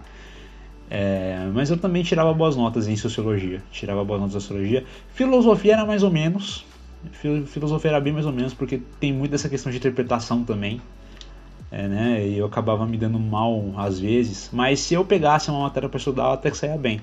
É, 0.90 1.48
mas 1.54 1.70
eu 1.70 1.78
também 1.78 2.02
tirava 2.02 2.34
boas 2.34 2.56
notas 2.56 2.88
em 2.88 2.96
sociologia. 2.96 3.62
Tirava 3.72 4.04
boas 4.04 4.20
notas 4.20 4.36
em 4.36 4.40
sociologia. 4.40 4.84
Filosofia 5.14 5.74
era 5.74 5.86
mais 5.86 6.04
ou 6.04 6.10
menos. 6.10 6.66
Filosofia 7.12 7.92
era 7.92 8.02
bem 8.02 8.12
mais 8.12 8.26
ou 8.26 8.34
menos, 8.34 8.54
porque 8.54 8.82
tem 9.00 9.14
muito 9.14 9.34
essa 9.34 9.48
questão 9.48 9.72
de 9.72 9.78
interpretação 9.78 10.44
também. 10.44 10.82
É, 11.72 11.88
né? 11.88 12.28
E 12.28 12.38
eu 12.38 12.46
acabava 12.46 12.86
me 12.86 12.98
dando 12.98 13.20
mal 13.20 13.74
às 13.78 14.00
vezes. 14.00 14.50
Mas 14.52 14.80
se 14.80 14.96
eu 14.96 15.06
pegasse 15.06 15.50
uma 15.52 15.62
matéria 15.62 15.88
para 15.88 15.98
estudar, 15.98 16.24
eu 16.24 16.32
até 16.32 16.50
que 16.50 16.58
saía 16.58 16.78
bem. 16.78 17.00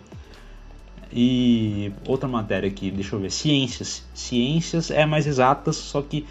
E 1.12 1.92
outra 2.06 2.28
matéria 2.28 2.68
aqui, 2.68 2.90
deixa 2.90 3.14
eu 3.14 3.20
ver. 3.20 3.30
Ciências. 3.30 4.04
Ciências 4.12 4.90
é 4.90 5.06
mais 5.06 5.26
exatas, 5.26 5.76
só 5.76 6.02
que 6.02 6.26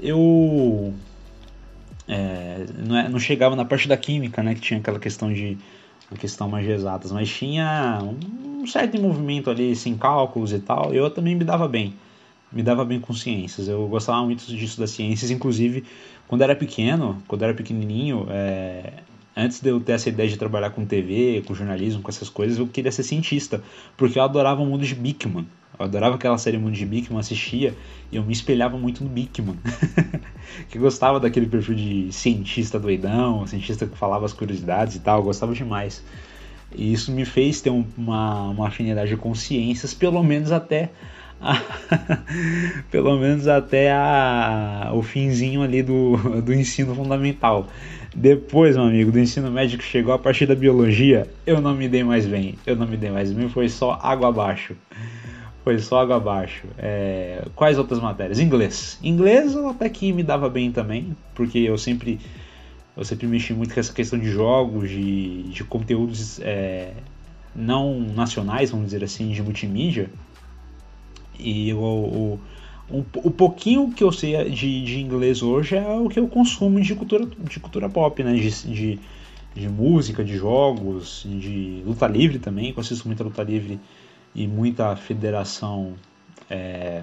eu 0.00 0.92
é, 2.08 2.66
não, 2.76 2.96
é, 2.96 3.08
não, 3.08 3.18
chegava 3.18 3.54
na 3.54 3.64
parte 3.64 3.86
da 3.86 3.96
química, 3.96 4.42
né? 4.42 4.54
Que 4.54 4.60
tinha 4.60 4.80
aquela 4.80 4.98
questão 4.98 5.32
de 5.32 5.58
a 6.10 6.16
questão 6.16 6.48
mais 6.48 6.66
exatas, 6.68 7.12
mas 7.12 7.28
tinha 7.28 8.00
um 8.02 8.66
certo 8.66 9.00
movimento 9.00 9.50
ali, 9.50 9.74
sem 9.76 9.96
cálculos 9.96 10.52
e 10.52 10.58
tal, 10.58 10.94
eu 10.94 11.10
também 11.10 11.34
me 11.34 11.44
dava 11.44 11.68
bem, 11.68 11.94
me 12.50 12.62
dava 12.62 12.84
bem 12.84 12.98
com 12.98 13.12
ciências, 13.12 13.68
eu 13.68 13.86
gostava 13.88 14.24
muito 14.24 14.44
disso 14.46 14.80
das 14.80 14.90
ciências, 14.90 15.30
inclusive 15.30 15.84
quando 16.26 16.42
era 16.42 16.56
pequeno, 16.56 17.22
quando 17.26 17.42
era 17.42 17.54
pequenininho, 17.54 18.26
é, 18.30 18.92
antes 19.38 19.60
de 19.60 19.70
eu 19.70 19.78
ter 19.78 19.92
essa 19.92 20.08
ideia 20.08 20.28
de 20.28 20.36
trabalhar 20.36 20.70
com 20.70 20.84
TV, 20.84 21.44
com 21.46 21.54
jornalismo, 21.54 22.02
com 22.02 22.10
essas 22.10 22.28
coisas, 22.28 22.58
eu 22.58 22.66
queria 22.66 22.90
ser 22.90 23.04
cientista, 23.04 23.62
porque 23.96 24.18
eu 24.18 24.22
adorava 24.22 24.60
o 24.60 24.66
mundo 24.66 24.84
de 24.84 24.96
Bickman. 24.96 25.46
Eu 25.78 25.84
adorava 25.84 26.16
aquela 26.16 26.36
série 26.36 26.58
Mundo 26.58 26.74
de 26.74 26.84
Bickman, 26.84 27.20
assistia 27.20 27.72
e 28.10 28.16
eu 28.16 28.24
me 28.24 28.32
espelhava 28.32 28.76
muito 28.76 29.04
no 29.04 29.08
Bickman. 29.08 29.56
que 30.68 30.76
gostava 30.76 31.20
daquele 31.20 31.46
perfil 31.46 31.76
de 31.76 32.12
cientista 32.12 32.80
doidão, 32.80 33.46
cientista 33.46 33.86
que 33.86 33.96
falava 33.96 34.26
as 34.26 34.32
curiosidades 34.32 34.96
e 34.96 35.00
tal, 35.00 35.20
eu 35.20 35.24
gostava 35.24 35.54
demais. 35.54 36.02
E 36.74 36.92
isso 36.92 37.12
me 37.12 37.24
fez 37.24 37.60
ter 37.60 37.70
uma, 37.70 38.48
uma 38.48 38.66
afinidade 38.66 39.16
com 39.16 39.32
ciências, 39.36 39.94
pelo 39.94 40.22
menos 40.24 40.50
até 40.50 40.90
a, 41.40 41.62
pelo 42.90 43.16
menos 43.16 43.46
até 43.46 43.92
a, 43.92 44.90
o 44.92 45.00
finzinho 45.00 45.62
ali 45.62 45.82
do, 45.82 46.16
do 46.42 46.52
ensino 46.52 46.92
fundamental. 46.94 47.68
Depois, 48.14 48.76
meu 48.76 48.86
amigo, 48.86 49.12
do 49.12 49.18
ensino 49.18 49.50
médio 49.50 49.78
que 49.78 49.84
chegou 49.84 50.12
a 50.12 50.18
partir 50.18 50.46
da 50.46 50.54
biologia, 50.54 51.28
eu 51.46 51.60
não 51.60 51.74
me 51.74 51.88
dei 51.88 52.02
mais 52.02 52.26
bem. 52.26 52.56
Eu 52.66 52.76
não 52.76 52.86
me 52.86 52.96
dei 52.96 53.10
mais 53.10 53.32
bem, 53.32 53.48
foi 53.48 53.68
só 53.68 53.98
água 54.02 54.28
abaixo. 54.28 54.74
foi 55.62 55.78
só 55.78 56.00
água 56.00 56.16
abaixo. 56.16 56.66
É, 56.78 57.44
quais 57.54 57.78
outras 57.78 58.00
matérias? 58.00 58.40
Inglês. 58.40 58.98
Inglês 59.02 59.54
eu 59.54 59.68
até 59.68 59.88
que 59.88 60.12
me 60.12 60.22
dava 60.22 60.48
bem 60.48 60.72
também, 60.72 61.16
porque 61.34 61.58
eu 61.58 61.76
sempre 61.76 62.18
eu 62.96 63.04
sempre 63.04 63.28
mexi 63.28 63.52
muito 63.52 63.72
com 63.72 63.78
essa 63.78 63.92
questão 63.92 64.18
de 64.18 64.28
jogos, 64.28 64.90
de, 64.90 65.44
de 65.44 65.62
conteúdos 65.62 66.40
é, 66.40 66.94
não 67.54 68.00
nacionais, 68.00 68.72
vamos 68.72 68.86
dizer 68.86 69.04
assim, 69.04 69.30
de 69.30 69.40
multimídia. 69.40 70.10
E 71.38 71.72
o, 71.72 71.78
o, 71.78 72.40
um, 72.90 73.04
o 73.16 73.30
pouquinho 73.30 73.92
que 73.92 74.02
eu 74.02 74.12
sei 74.12 74.50
de, 74.50 74.84
de 74.84 75.00
inglês 75.00 75.42
hoje 75.42 75.76
é 75.76 75.88
o 75.88 76.08
que 76.08 76.18
eu 76.18 76.28
consumo 76.28 76.80
de 76.80 76.94
cultura, 76.94 77.26
de 77.26 77.60
cultura 77.60 77.88
pop, 77.88 78.22
né? 78.22 78.34
De, 78.34 78.50
de, 78.50 78.98
de 79.54 79.68
música, 79.68 80.24
de 80.24 80.36
jogos, 80.36 81.26
de 81.26 81.82
luta 81.84 82.06
livre 82.06 82.38
também, 82.38 82.72
que 82.72 82.78
eu 82.78 82.82
assisto 82.82 83.06
muita 83.06 83.24
luta 83.24 83.42
livre 83.42 83.78
e 84.34 84.46
muita 84.46 84.94
federação 84.96 85.94
é, 86.50 87.02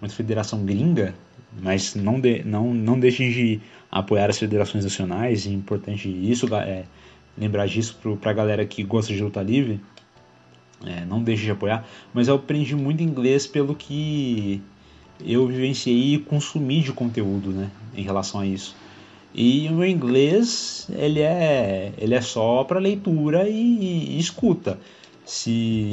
muita 0.00 0.14
federação 0.14 0.64
gringa, 0.64 1.14
mas 1.60 1.94
não, 1.94 2.20
de, 2.20 2.42
não, 2.44 2.72
não 2.74 2.98
deixem 2.98 3.30
de 3.30 3.60
apoiar 3.90 4.30
as 4.30 4.38
federações 4.38 4.84
nacionais, 4.84 5.46
é 5.46 5.50
importante 5.50 6.08
isso, 6.08 6.52
é, 6.56 6.84
lembrar 7.38 7.66
disso 7.66 7.98
para 8.20 8.30
a 8.30 8.34
galera 8.34 8.66
que 8.66 8.82
gosta 8.82 9.12
de 9.12 9.22
luta 9.22 9.42
livre, 9.42 9.80
é, 10.84 11.04
não 11.04 11.22
deixe 11.22 11.44
de 11.44 11.50
apoiar, 11.50 11.86
mas 12.12 12.26
eu 12.26 12.34
aprendi 12.34 12.74
muito 12.74 13.02
inglês 13.02 13.46
pelo 13.46 13.74
que 13.74 14.60
eu 15.20 15.46
vivenciei 15.46 16.14
e 16.14 16.18
consumi 16.18 16.80
de 16.80 16.92
conteúdo, 16.92 17.50
né, 17.50 17.70
em 17.96 18.02
relação 18.02 18.40
a 18.40 18.46
isso. 18.46 18.74
E 19.34 19.66
o 19.68 19.72
meu 19.72 19.88
inglês, 19.88 20.86
ele 20.90 21.20
é, 21.20 21.92
ele 21.96 22.14
é 22.14 22.20
só 22.20 22.64
para 22.64 22.78
leitura 22.78 23.48
e, 23.48 24.16
e 24.16 24.18
escuta. 24.18 24.78
Se 25.24 25.92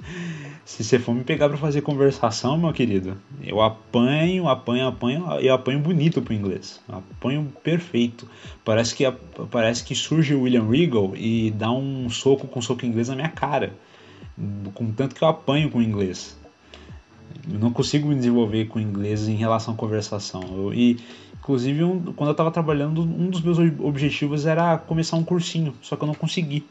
se 0.64 0.82
você 0.82 0.98
for 0.98 1.14
me 1.14 1.22
pegar 1.22 1.50
para 1.50 1.58
fazer 1.58 1.82
conversação, 1.82 2.56
meu 2.56 2.72
querido, 2.72 3.18
eu 3.44 3.60
apanho, 3.60 4.48
apanho, 4.48 4.86
apanho, 4.86 5.40
e 5.40 5.48
apanho 5.48 5.80
bonito 5.80 6.22
pro 6.22 6.32
inglês. 6.32 6.80
Apanho 6.88 7.52
perfeito. 7.62 8.26
Parece 8.64 8.94
que 8.94 9.04
parece 9.50 9.84
que 9.84 9.94
surge 9.94 10.34
o 10.34 10.42
William 10.42 10.66
Regal 10.66 11.12
e 11.14 11.50
dá 11.50 11.70
um 11.70 12.08
soco 12.08 12.46
com 12.46 12.62
soco 12.62 12.86
inglês 12.86 13.08
na 13.08 13.16
minha 13.16 13.28
cara. 13.28 13.74
Com 14.72 14.90
tanto 14.92 15.14
que 15.14 15.22
eu 15.22 15.28
apanho 15.28 15.70
com 15.70 15.82
inglês. 15.82 16.40
Não 17.46 17.72
consigo 17.72 18.08
me 18.08 18.14
desenvolver 18.14 18.66
com 18.66 18.78
inglês 18.78 19.28
em 19.28 19.34
relação 19.34 19.74
à 19.74 19.76
conversação. 19.76 20.42
Eu, 20.42 20.74
e 20.74 20.98
inclusive 21.38 21.82
um, 21.82 22.12
quando 22.12 22.28
eu 22.28 22.32
estava 22.32 22.50
trabalhando, 22.50 23.02
um 23.02 23.28
dos 23.28 23.40
meus 23.40 23.58
objetivos 23.58 24.46
era 24.46 24.78
começar 24.78 25.16
um 25.16 25.24
cursinho, 25.24 25.74
só 25.82 25.96
que 25.96 26.04
eu 26.04 26.06
não 26.06 26.14
consegui 26.14 26.64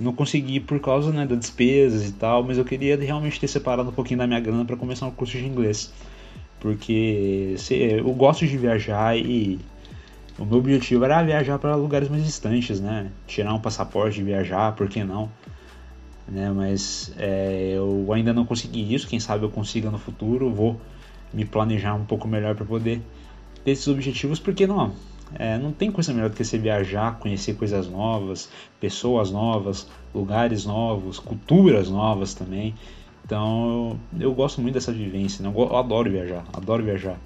não 0.00 0.14
consegui 0.14 0.58
por 0.58 0.80
causa 0.80 1.12
né, 1.12 1.26
das 1.26 1.38
despesas 1.38 2.08
e 2.08 2.12
tal, 2.12 2.42
mas 2.42 2.56
eu 2.56 2.64
queria 2.64 2.96
realmente 2.96 3.38
ter 3.38 3.46
separado 3.46 3.90
um 3.90 3.92
pouquinho 3.92 4.18
da 4.18 4.26
minha 4.26 4.40
grana 4.40 4.64
para 4.64 4.76
começar 4.76 5.06
um 5.06 5.10
curso 5.10 5.36
de 5.36 5.44
inglês. 5.44 5.92
Porque 6.58 7.54
eu 7.70 8.12
gosto 8.14 8.46
de 8.46 8.56
viajar 8.56 9.16
e 9.16 9.58
o 10.38 10.44
meu 10.44 10.58
objetivo 10.58 11.04
era 11.04 11.22
viajar 11.22 11.58
para 11.58 11.74
lugares 11.74 12.08
mais 12.08 12.24
distantes, 12.24 12.80
né? 12.80 13.10
Tirar 13.26 13.54
um 13.54 13.60
passaporte 13.60 14.20
e 14.20 14.24
viajar, 14.24 14.74
por 14.74 14.88
que 14.88 15.04
não? 15.04 15.30
Né? 16.28 16.50
Mas 16.50 17.12
é, 17.18 17.72
eu 17.76 18.12
ainda 18.12 18.32
não 18.32 18.44
consegui 18.44 18.94
isso, 18.94 19.08
quem 19.08 19.20
sabe 19.20 19.44
eu 19.44 19.50
consiga 19.50 19.90
no 19.90 19.98
futuro, 19.98 20.50
vou 20.50 20.80
me 21.32 21.44
planejar 21.44 21.94
um 21.94 22.04
pouco 22.04 22.26
melhor 22.26 22.54
para 22.54 22.64
poder 22.64 23.00
ter 23.64 23.72
esses 23.72 23.86
objetivos, 23.88 24.38
porque 24.38 24.66
não, 24.66 24.92
é, 25.34 25.58
não 25.58 25.72
tem 25.72 25.90
coisa 25.90 26.12
melhor 26.12 26.30
do 26.30 26.36
que 26.36 26.44
você 26.44 26.58
viajar, 26.58 27.18
conhecer 27.18 27.54
coisas 27.54 27.88
novas, 27.88 28.50
pessoas 28.80 29.30
novas, 29.30 29.86
lugares 30.14 30.64
novos, 30.64 31.18
culturas 31.18 31.88
novas 31.88 32.34
também. 32.34 32.74
Então 33.24 33.98
eu, 34.18 34.34
gosto 34.34 34.60
muito 34.60 34.74
dessa 34.74 34.92
vivência, 34.92 35.42
né? 35.42 35.52
eu, 35.54 35.62
eu 35.62 35.76
adoro 35.76 36.10
viajar, 36.10 36.44
adoro 36.52 36.82
viajar. 36.82 37.16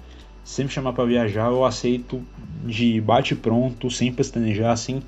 Sempre 0.43 0.73
chamar 0.73 0.93
para 0.93 1.05
viajar 1.05 1.47
eu 1.47 1.65
aceito 1.65 2.21
de 2.63 3.01
bate 3.01 3.33
pronto, 3.35 3.89
sem 3.89 4.13
pestanejar, 4.13 4.77
sem 4.77 5.01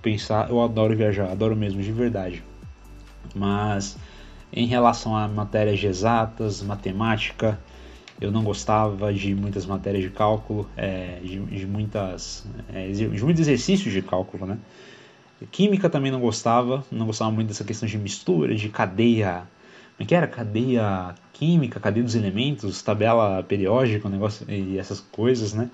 pensar. 0.00 0.48
Eu 0.48 0.62
adoro 0.62 0.96
viajar, 0.96 1.32
adoro 1.32 1.56
mesmo, 1.56 1.82
de 1.82 1.90
verdade. 1.90 2.44
Mas 3.34 3.96
em 4.52 4.66
relação 4.66 5.16
a 5.16 5.26
matérias 5.28 5.82
exatas, 5.82 6.62
matemática, 6.62 7.58
eu 8.20 8.30
não 8.30 8.42
gostava 8.42 9.12
de 9.12 9.34
muitas 9.34 9.66
matérias 9.66 10.04
de 10.04 10.10
cálculo, 10.10 10.68
é, 10.76 11.18
de, 11.22 11.38
de, 11.38 11.66
muitas, 11.66 12.46
é, 12.72 12.88
de 12.90 13.22
muitos 13.22 13.40
exercícios 13.40 13.92
de 13.92 14.02
cálculo, 14.02 14.46
né? 14.46 14.58
Química 15.50 15.90
também 15.90 16.10
não 16.10 16.20
gostava, 16.20 16.82
não 16.90 17.04
gostava 17.04 17.30
muito 17.30 17.48
dessa 17.48 17.64
questão 17.64 17.86
de 17.86 17.98
mistura, 17.98 18.54
de 18.54 18.70
cadeia, 18.70 19.46
como 19.96 20.04
é 20.04 20.04
que 20.06 20.14
era? 20.14 20.26
Cadeia 20.26 21.14
química, 21.32 21.78
cadeia 21.78 22.04
dos 22.04 22.14
elementos, 22.14 22.80
tabela 22.82 23.42
periódica, 23.42 24.08
um 24.08 24.10
negócio 24.10 24.46
e 24.50 24.78
essas 24.78 25.00
coisas, 25.00 25.52
né? 25.52 25.70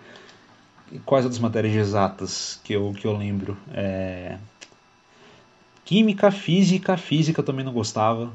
E 0.91 0.99
quais 0.99 1.25
outras 1.25 1.41
matérias 1.41 1.75
exatas 1.75 2.61
que 2.65 2.73
eu, 2.73 2.93
que 2.93 3.07
eu 3.07 3.17
lembro? 3.17 3.57
É... 3.73 4.39
Química, 5.93 6.31
física, 6.31 6.97
física 6.97 7.41
eu 7.41 7.45
também 7.45 7.63
não 7.63 7.73
gostava. 7.75 8.33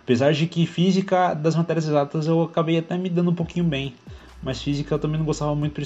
Apesar 0.00 0.32
de 0.32 0.46
que 0.46 0.64
física 0.64 1.34
das 1.34 1.54
matérias 1.54 1.86
exatas 1.86 2.26
eu 2.26 2.40
acabei 2.44 2.78
até 2.78 2.96
me 2.96 3.10
dando 3.10 3.30
um 3.30 3.34
pouquinho 3.34 3.66
bem, 3.66 3.92
mas 4.42 4.62
física 4.62 4.94
eu 4.94 4.98
também 4.98 5.18
não 5.18 5.26
gostava 5.26 5.54
muito 5.54 5.82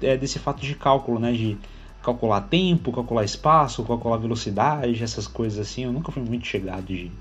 é, 0.00 0.16
desse 0.16 0.38
fato 0.38 0.62
de 0.62 0.74
cálculo, 0.74 1.18
né? 1.18 1.32
De 1.32 1.58
calcular 2.02 2.40
tempo, 2.40 2.90
calcular 2.90 3.24
espaço, 3.24 3.84
calcular 3.84 4.16
velocidade, 4.16 5.04
essas 5.04 5.26
coisas 5.26 5.58
assim. 5.58 5.84
Eu 5.84 5.92
nunca 5.92 6.10
fui 6.10 6.22
muito 6.22 6.46
chegado 6.46 6.86
de, 6.86 7.12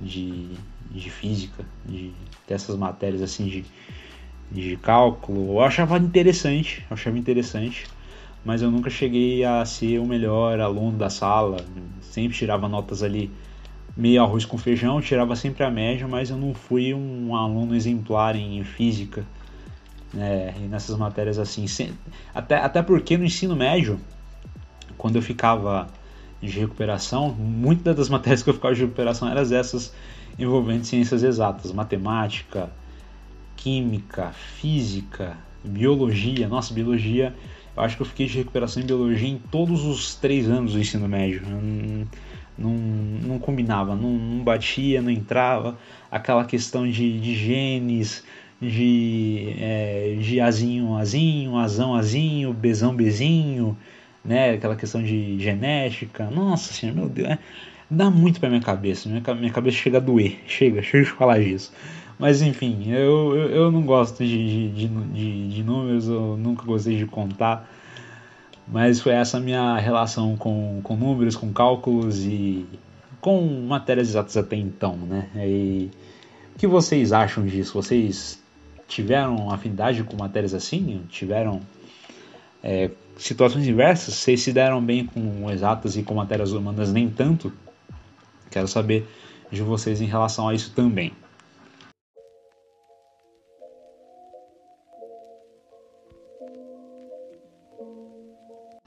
de, 0.00 0.48
de 0.90 1.10
física, 1.10 1.66
de 1.84 2.14
dessas 2.48 2.78
matérias 2.78 3.20
assim 3.20 3.44
de, 3.44 3.64
de 4.50 4.78
cálculo. 4.78 5.56
Eu 5.56 5.60
achava 5.60 5.98
interessante, 5.98 6.82
eu 6.88 6.94
achava 6.94 7.18
interessante, 7.18 7.86
mas 8.44 8.62
eu 8.62 8.70
nunca 8.70 8.88
cheguei 8.90 9.44
a 9.44 9.64
ser 9.64 9.98
o 9.98 10.06
melhor 10.06 10.60
aluno 10.60 10.96
da 10.96 11.10
sala. 11.10 11.58
Sempre 12.00 12.36
tirava 12.36 12.68
notas 12.68 13.02
ali 13.02 13.30
meio 13.96 14.22
arroz 14.22 14.44
com 14.44 14.56
feijão, 14.56 15.00
tirava 15.00 15.34
sempre 15.34 15.64
a 15.64 15.70
média, 15.70 16.06
mas 16.06 16.30
eu 16.30 16.36
não 16.36 16.54
fui 16.54 16.94
um 16.94 17.34
aluno 17.34 17.74
exemplar 17.74 18.36
em 18.36 18.62
física, 18.62 19.24
né, 20.14 20.54
e 20.56 20.60
nessas 20.60 20.96
matérias 20.96 21.38
assim. 21.38 21.66
Até, 22.32 22.56
até 22.56 22.80
porque 22.80 23.18
no 23.18 23.24
ensino 23.24 23.56
médio, 23.56 23.98
quando 24.96 25.16
eu 25.16 25.22
ficava 25.22 25.88
de 26.40 26.60
recuperação, 26.60 27.30
muitas 27.30 27.96
das 27.96 28.08
matérias 28.08 28.42
que 28.42 28.50
eu 28.50 28.54
ficava 28.54 28.74
de 28.74 28.82
recuperação 28.82 29.28
eram 29.28 29.40
essas 29.40 29.92
envolvendo 30.38 30.84
ciências 30.84 31.24
exatas, 31.24 31.72
matemática, 31.72 32.70
química, 33.56 34.30
física, 34.30 35.36
biologia. 35.64 36.46
Nossa, 36.48 36.72
biologia, 36.72 37.34
eu 37.78 37.84
acho 37.84 37.96
que 37.96 38.02
eu 38.02 38.06
fiquei 38.06 38.26
de 38.26 38.38
recuperação 38.38 38.82
em 38.82 38.86
biologia 38.86 39.28
em 39.28 39.38
todos 39.50 39.84
os 39.84 40.14
três 40.14 40.48
anos 40.48 40.72
do 40.72 40.78
ensino 40.80 41.08
médio 41.08 41.42
não, 42.58 42.72
não 42.72 43.38
combinava, 43.38 43.94
não, 43.94 44.10
não, 44.10 44.42
batia, 44.42 45.00
não 45.00 45.10
entrava. 45.10 45.78
Aquela 46.10 46.44
questão 46.44 46.90
de, 46.90 47.20
de 47.20 47.36
genes, 47.36 48.24
de, 48.60 49.54
é, 49.58 50.16
de 50.20 50.40
azinho, 50.40 50.96
azinho, 50.96 51.56
azão, 51.56 51.94
azinho, 51.94 52.52
bezão, 52.52 52.94
bezinho, 52.94 53.78
né? 54.24 54.50
Aquela 54.50 54.74
questão 54.74 55.02
de 55.02 55.38
genética. 55.38 56.28
Nossa 56.30 56.72
senhora, 56.72 56.98
meu 56.98 57.08
Deus, 57.08 57.28
é, 57.28 57.38
dá 57.88 58.10
muito 58.10 58.40
pra 58.40 58.48
minha 58.48 58.60
cabeça. 58.60 59.08
Minha, 59.08 59.22
minha 59.34 59.52
cabeça 59.52 59.76
chega 59.76 59.98
a 59.98 60.00
doer, 60.00 60.40
chega, 60.48 60.82
chega 60.82 61.04
de 61.04 61.10
falar 61.10 61.38
disso. 61.38 61.72
Mas 62.18 62.42
enfim, 62.42 62.90
eu, 62.90 63.36
eu, 63.36 63.50
eu 63.50 63.72
não 63.72 63.82
gosto 63.82 64.24
de, 64.24 64.70
de, 64.70 64.88
de, 64.88 65.48
de 65.48 65.62
números, 65.62 66.08
eu 66.08 66.36
nunca 66.36 66.64
gostei 66.64 66.96
de 66.96 67.06
contar. 67.06 67.70
Mas 68.66 69.00
foi 69.00 69.12
essa 69.12 69.38
minha 69.38 69.78
relação 69.78 70.36
com, 70.36 70.80
com 70.82 70.96
números, 70.96 71.36
com 71.36 71.52
cálculos 71.52 72.24
e 72.24 72.66
com 73.20 73.42
matérias 73.66 74.08
exatas 74.08 74.36
até 74.36 74.56
então, 74.56 74.96
né? 74.96 75.28
E 75.36 75.90
o 76.54 76.58
que 76.58 76.66
vocês 76.66 77.12
acham 77.12 77.46
disso? 77.46 77.72
Vocês 77.74 78.42
tiveram 78.86 79.50
afinidade 79.50 80.02
com 80.02 80.16
matérias 80.16 80.52
assim? 80.54 81.02
Tiveram 81.08 81.60
é, 82.62 82.90
situações 83.16 83.66
inversas? 83.66 84.14
Vocês 84.14 84.40
se 84.42 84.52
deram 84.52 84.82
bem 84.82 85.06
com 85.06 85.50
exatas 85.50 85.96
e 85.96 86.02
com 86.02 86.14
matérias 86.14 86.52
humanas 86.52 86.92
nem 86.92 87.08
tanto? 87.08 87.52
Quero 88.50 88.68
saber 88.68 89.08
de 89.50 89.62
vocês 89.62 90.00
em 90.00 90.06
relação 90.06 90.48
a 90.48 90.54
isso 90.54 90.72
também. 90.74 91.12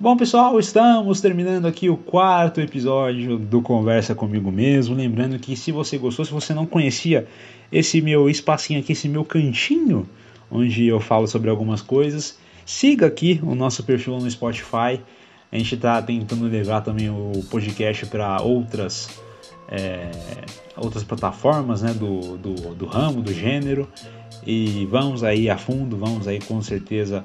Bom, 0.02 0.18
pessoal, 0.18 0.60
estamos 0.60 1.22
terminando 1.22 1.68
aqui 1.68 1.88
o 1.88 1.96
quarto 1.96 2.60
episódio 2.60 3.38
do 3.38 3.62
Conversa 3.62 4.16
Comigo 4.16 4.52
Mesmo. 4.52 4.96
Lembrando 4.96 5.38
que 5.38 5.56
se 5.56 5.72
você 5.72 5.96
gostou, 5.96 6.26
se 6.26 6.32
você 6.32 6.56
não 6.56 6.66
conhecia 6.66 7.28
esse 7.72 8.02
meu 8.02 8.28
espacinho 8.28 8.80
aqui, 8.80 8.94
esse 8.94 9.08
meu 9.08 9.24
cantinho, 9.24 10.10
onde 10.50 10.88
eu 10.88 11.00
falo 11.00 11.28
sobre 11.28 11.52
algumas 11.52 11.84
coisas, 11.84 12.40
siga 12.66 13.06
aqui 13.06 13.40
o 13.44 13.54
nosso 13.54 13.84
perfil 13.84 14.18
no 14.18 14.32
Spotify. 14.32 15.00
A 15.52 15.58
gente 15.60 15.76
está 15.76 16.02
tentando 16.02 16.48
levar 16.48 16.82
também 16.82 17.08
o 17.12 17.34
podcast 17.52 18.08
para 18.08 18.42
outras 18.42 19.22
é, 19.70 20.10
outras 20.76 21.04
plataformas 21.04 21.84
né, 21.84 21.94
do, 21.94 22.40
do, 22.40 22.56
do 22.74 22.86
ramo, 22.88 23.22
do 23.22 23.32
gênero. 23.32 23.88
E 24.48 24.84
vamos 24.90 25.24
aí 25.24 25.48
a 25.48 25.60
fundo, 25.60 25.96
vamos 25.96 26.28
aí 26.28 26.40
com 26.40 26.60
certeza 26.60 27.24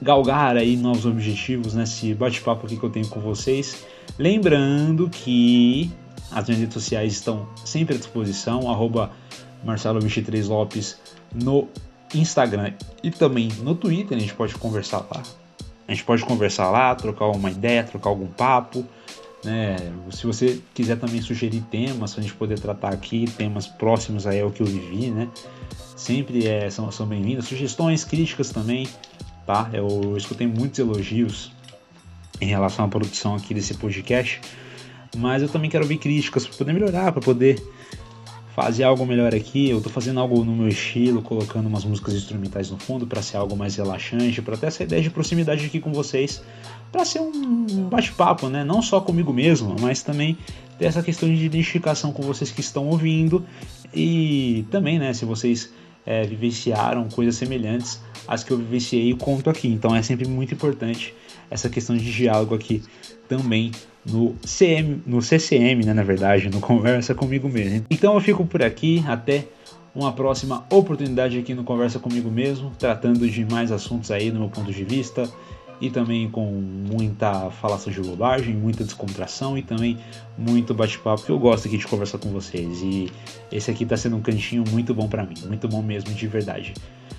galgar 0.00 0.56
aí 0.56 0.76
novos 0.76 1.06
objetivos 1.06 1.74
nesse 1.74 2.14
bate-papo 2.14 2.66
aqui 2.66 2.76
que 2.76 2.84
eu 2.84 2.90
tenho 2.90 3.08
com 3.08 3.20
vocês. 3.20 3.84
Lembrando 4.18 5.08
que 5.08 5.90
as 6.30 6.46
minhas 6.46 6.60
redes 6.60 6.74
sociais 6.74 7.12
estão 7.12 7.48
sempre 7.64 7.96
à 7.96 7.98
disposição, 7.98 8.70
arroba 8.70 9.10
Marcelo23 9.66 10.48
Lopes 10.48 10.98
no 11.34 11.68
Instagram 12.14 12.72
e 13.02 13.10
também 13.10 13.48
no 13.62 13.74
Twitter, 13.74 14.16
a 14.16 14.20
gente 14.20 14.34
pode 14.34 14.54
conversar 14.54 15.06
lá. 15.10 15.22
A 15.86 15.92
gente 15.92 16.04
pode 16.04 16.24
conversar 16.24 16.70
lá, 16.70 16.94
trocar 16.94 17.26
uma 17.26 17.50
ideia, 17.50 17.82
trocar 17.82 18.10
algum 18.10 18.28
papo. 18.28 18.86
Né? 19.44 19.76
Se 20.10 20.26
você 20.26 20.60
quiser 20.72 20.96
também 20.98 21.20
sugerir 21.20 21.62
temas 21.62 22.12
para 22.12 22.20
a 22.20 22.22
gente 22.22 22.36
poder 22.36 22.60
tratar 22.60 22.92
aqui, 22.92 23.28
temas 23.36 23.66
próximos 23.66 24.26
aí 24.26 24.40
ao 24.40 24.50
que 24.50 24.62
eu 24.62 24.66
vivi, 24.66 25.10
né? 25.10 25.28
Sempre 25.96 26.46
é, 26.46 26.70
são, 26.70 26.90
são 26.92 27.06
bem-vindas. 27.06 27.46
Sugestões, 27.46 28.04
críticas 28.04 28.50
também, 28.50 28.86
tá? 29.46 29.70
Eu 29.72 30.16
escutei 30.16 30.46
muitos 30.46 30.78
elogios 30.78 31.52
em 32.40 32.46
relação 32.46 32.84
à 32.84 32.88
produção 32.88 33.34
aqui 33.34 33.52
desse 33.52 33.74
podcast, 33.74 34.40
mas 35.16 35.42
eu 35.42 35.48
também 35.48 35.70
quero 35.70 35.84
ouvir 35.84 35.98
críticas 35.98 36.46
para 36.46 36.56
poder 36.56 36.72
melhorar, 36.72 37.12
para 37.12 37.20
poder 37.20 37.62
fazer 38.54 38.84
algo 38.84 39.06
melhor 39.06 39.34
aqui. 39.34 39.70
Eu 39.70 39.80
tô 39.80 39.88
fazendo 39.88 40.20
algo 40.20 40.44
no 40.44 40.54
meu 40.54 40.68
estilo, 40.68 41.22
colocando 41.22 41.66
umas 41.66 41.84
músicas 41.84 42.14
instrumentais 42.14 42.70
no 42.70 42.78
fundo 42.78 43.06
para 43.06 43.22
ser 43.22 43.36
algo 43.36 43.56
mais 43.56 43.76
relaxante, 43.76 44.42
para 44.42 44.56
ter 44.56 44.66
essa 44.66 44.82
ideia 44.82 45.02
de 45.02 45.10
proximidade 45.10 45.64
aqui 45.64 45.80
com 45.80 45.92
vocês, 45.92 46.42
para 46.90 47.04
ser 47.04 47.20
um 47.20 47.88
bate-papo, 47.88 48.48
né? 48.48 48.64
Não 48.64 48.82
só 48.82 49.00
comigo 49.00 49.32
mesmo, 49.32 49.76
mas 49.80 50.02
também 50.02 50.36
ter 50.78 50.86
essa 50.86 51.02
questão 51.02 51.28
de 51.28 51.44
identificação 51.44 52.12
com 52.12 52.22
vocês 52.22 52.50
que 52.50 52.60
estão 52.60 52.86
ouvindo 52.88 53.44
e 53.94 54.64
também, 54.70 54.98
né, 54.98 55.12
se 55.12 55.24
vocês 55.24 55.70
é, 56.06 56.22
vivenciaram 56.22 57.08
coisas 57.08 57.36
semelhantes 57.36 58.00
às 58.26 58.44
que 58.44 58.50
eu 58.50 58.56
vivenciei 58.56 59.10
e 59.10 59.14
conto 59.14 59.50
aqui. 59.50 59.68
Então 59.68 59.94
é 59.94 60.02
sempre 60.02 60.26
muito 60.28 60.54
importante 60.54 61.14
essa 61.50 61.68
questão 61.68 61.96
de 61.96 62.12
diálogo 62.12 62.54
aqui 62.54 62.82
também 63.28 63.72
no, 64.04 64.34
CM, 64.42 65.02
no 65.06 65.20
CCM, 65.20 65.84
né, 65.84 65.92
na 65.92 66.02
verdade, 66.02 66.48
no 66.48 66.60
Conversa 66.60 67.14
Comigo 67.14 67.48
Mesmo. 67.48 67.86
Então 67.90 68.14
eu 68.14 68.20
fico 68.20 68.44
por 68.46 68.62
aqui, 68.62 69.04
até 69.06 69.46
uma 69.94 70.12
próxima 70.12 70.64
oportunidade 70.70 71.38
aqui 71.38 71.54
no 71.54 71.64
Conversa 71.64 71.98
Comigo 71.98 72.30
Mesmo, 72.30 72.70
tratando 72.78 73.28
de 73.28 73.44
mais 73.44 73.72
assuntos 73.72 74.10
aí 74.10 74.30
do 74.30 74.38
meu 74.38 74.48
ponto 74.48 74.72
de 74.72 74.84
vista 74.84 75.28
e 75.80 75.90
também 75.90 76.30
com 76.30 76.44
muita 76.44 77.50
falação 77.50 77.92
de 77.92 78.00
bobagem, 78.00 78.54
muita 78.54 78.84
descontração 78.84 79.56
e 79.56 79.62
também 79.62 79.98
muito 80.36 80.74
bate-papo 80.74 81.22
que 81.22 81.30
eu 81.30 81.38
gosto 81.38 81.66
aqui 81.66 81.78
de 81.78 81.86
conversar 81.86 82.18
com 82.18 82.28
vocês. 82.30 82.82
E 82.82 83.10
esse 83.50 83.70
aqui 83.70 83.84
está 83.84 83.96
sendo 83.96 84.16
um 84.16 84.20
cantinho 84.20 84.64
muito 84.70 84.92
bom 84.94 85.08
para 85.08 85.24
mim, 85.24 85.34
muito 85.46 85.66
bom 85.68 85.82
mesmo 85.82 86.12
de 86.12 86.26
verdade. 86.26 86.74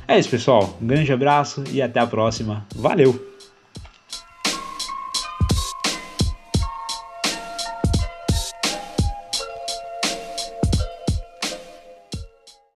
É 0.07 0.19
isso, 0.19 0.29
pessoal. 0.29 0.77
Um 0.81 0.87
grande 0.87 1.11
abraço 1.11 1.63
e 1.71 1.81
até 1.81 1.99
a 1.99 2.07
próxima. 2.07 2.65
Valeu! 2.75 3.30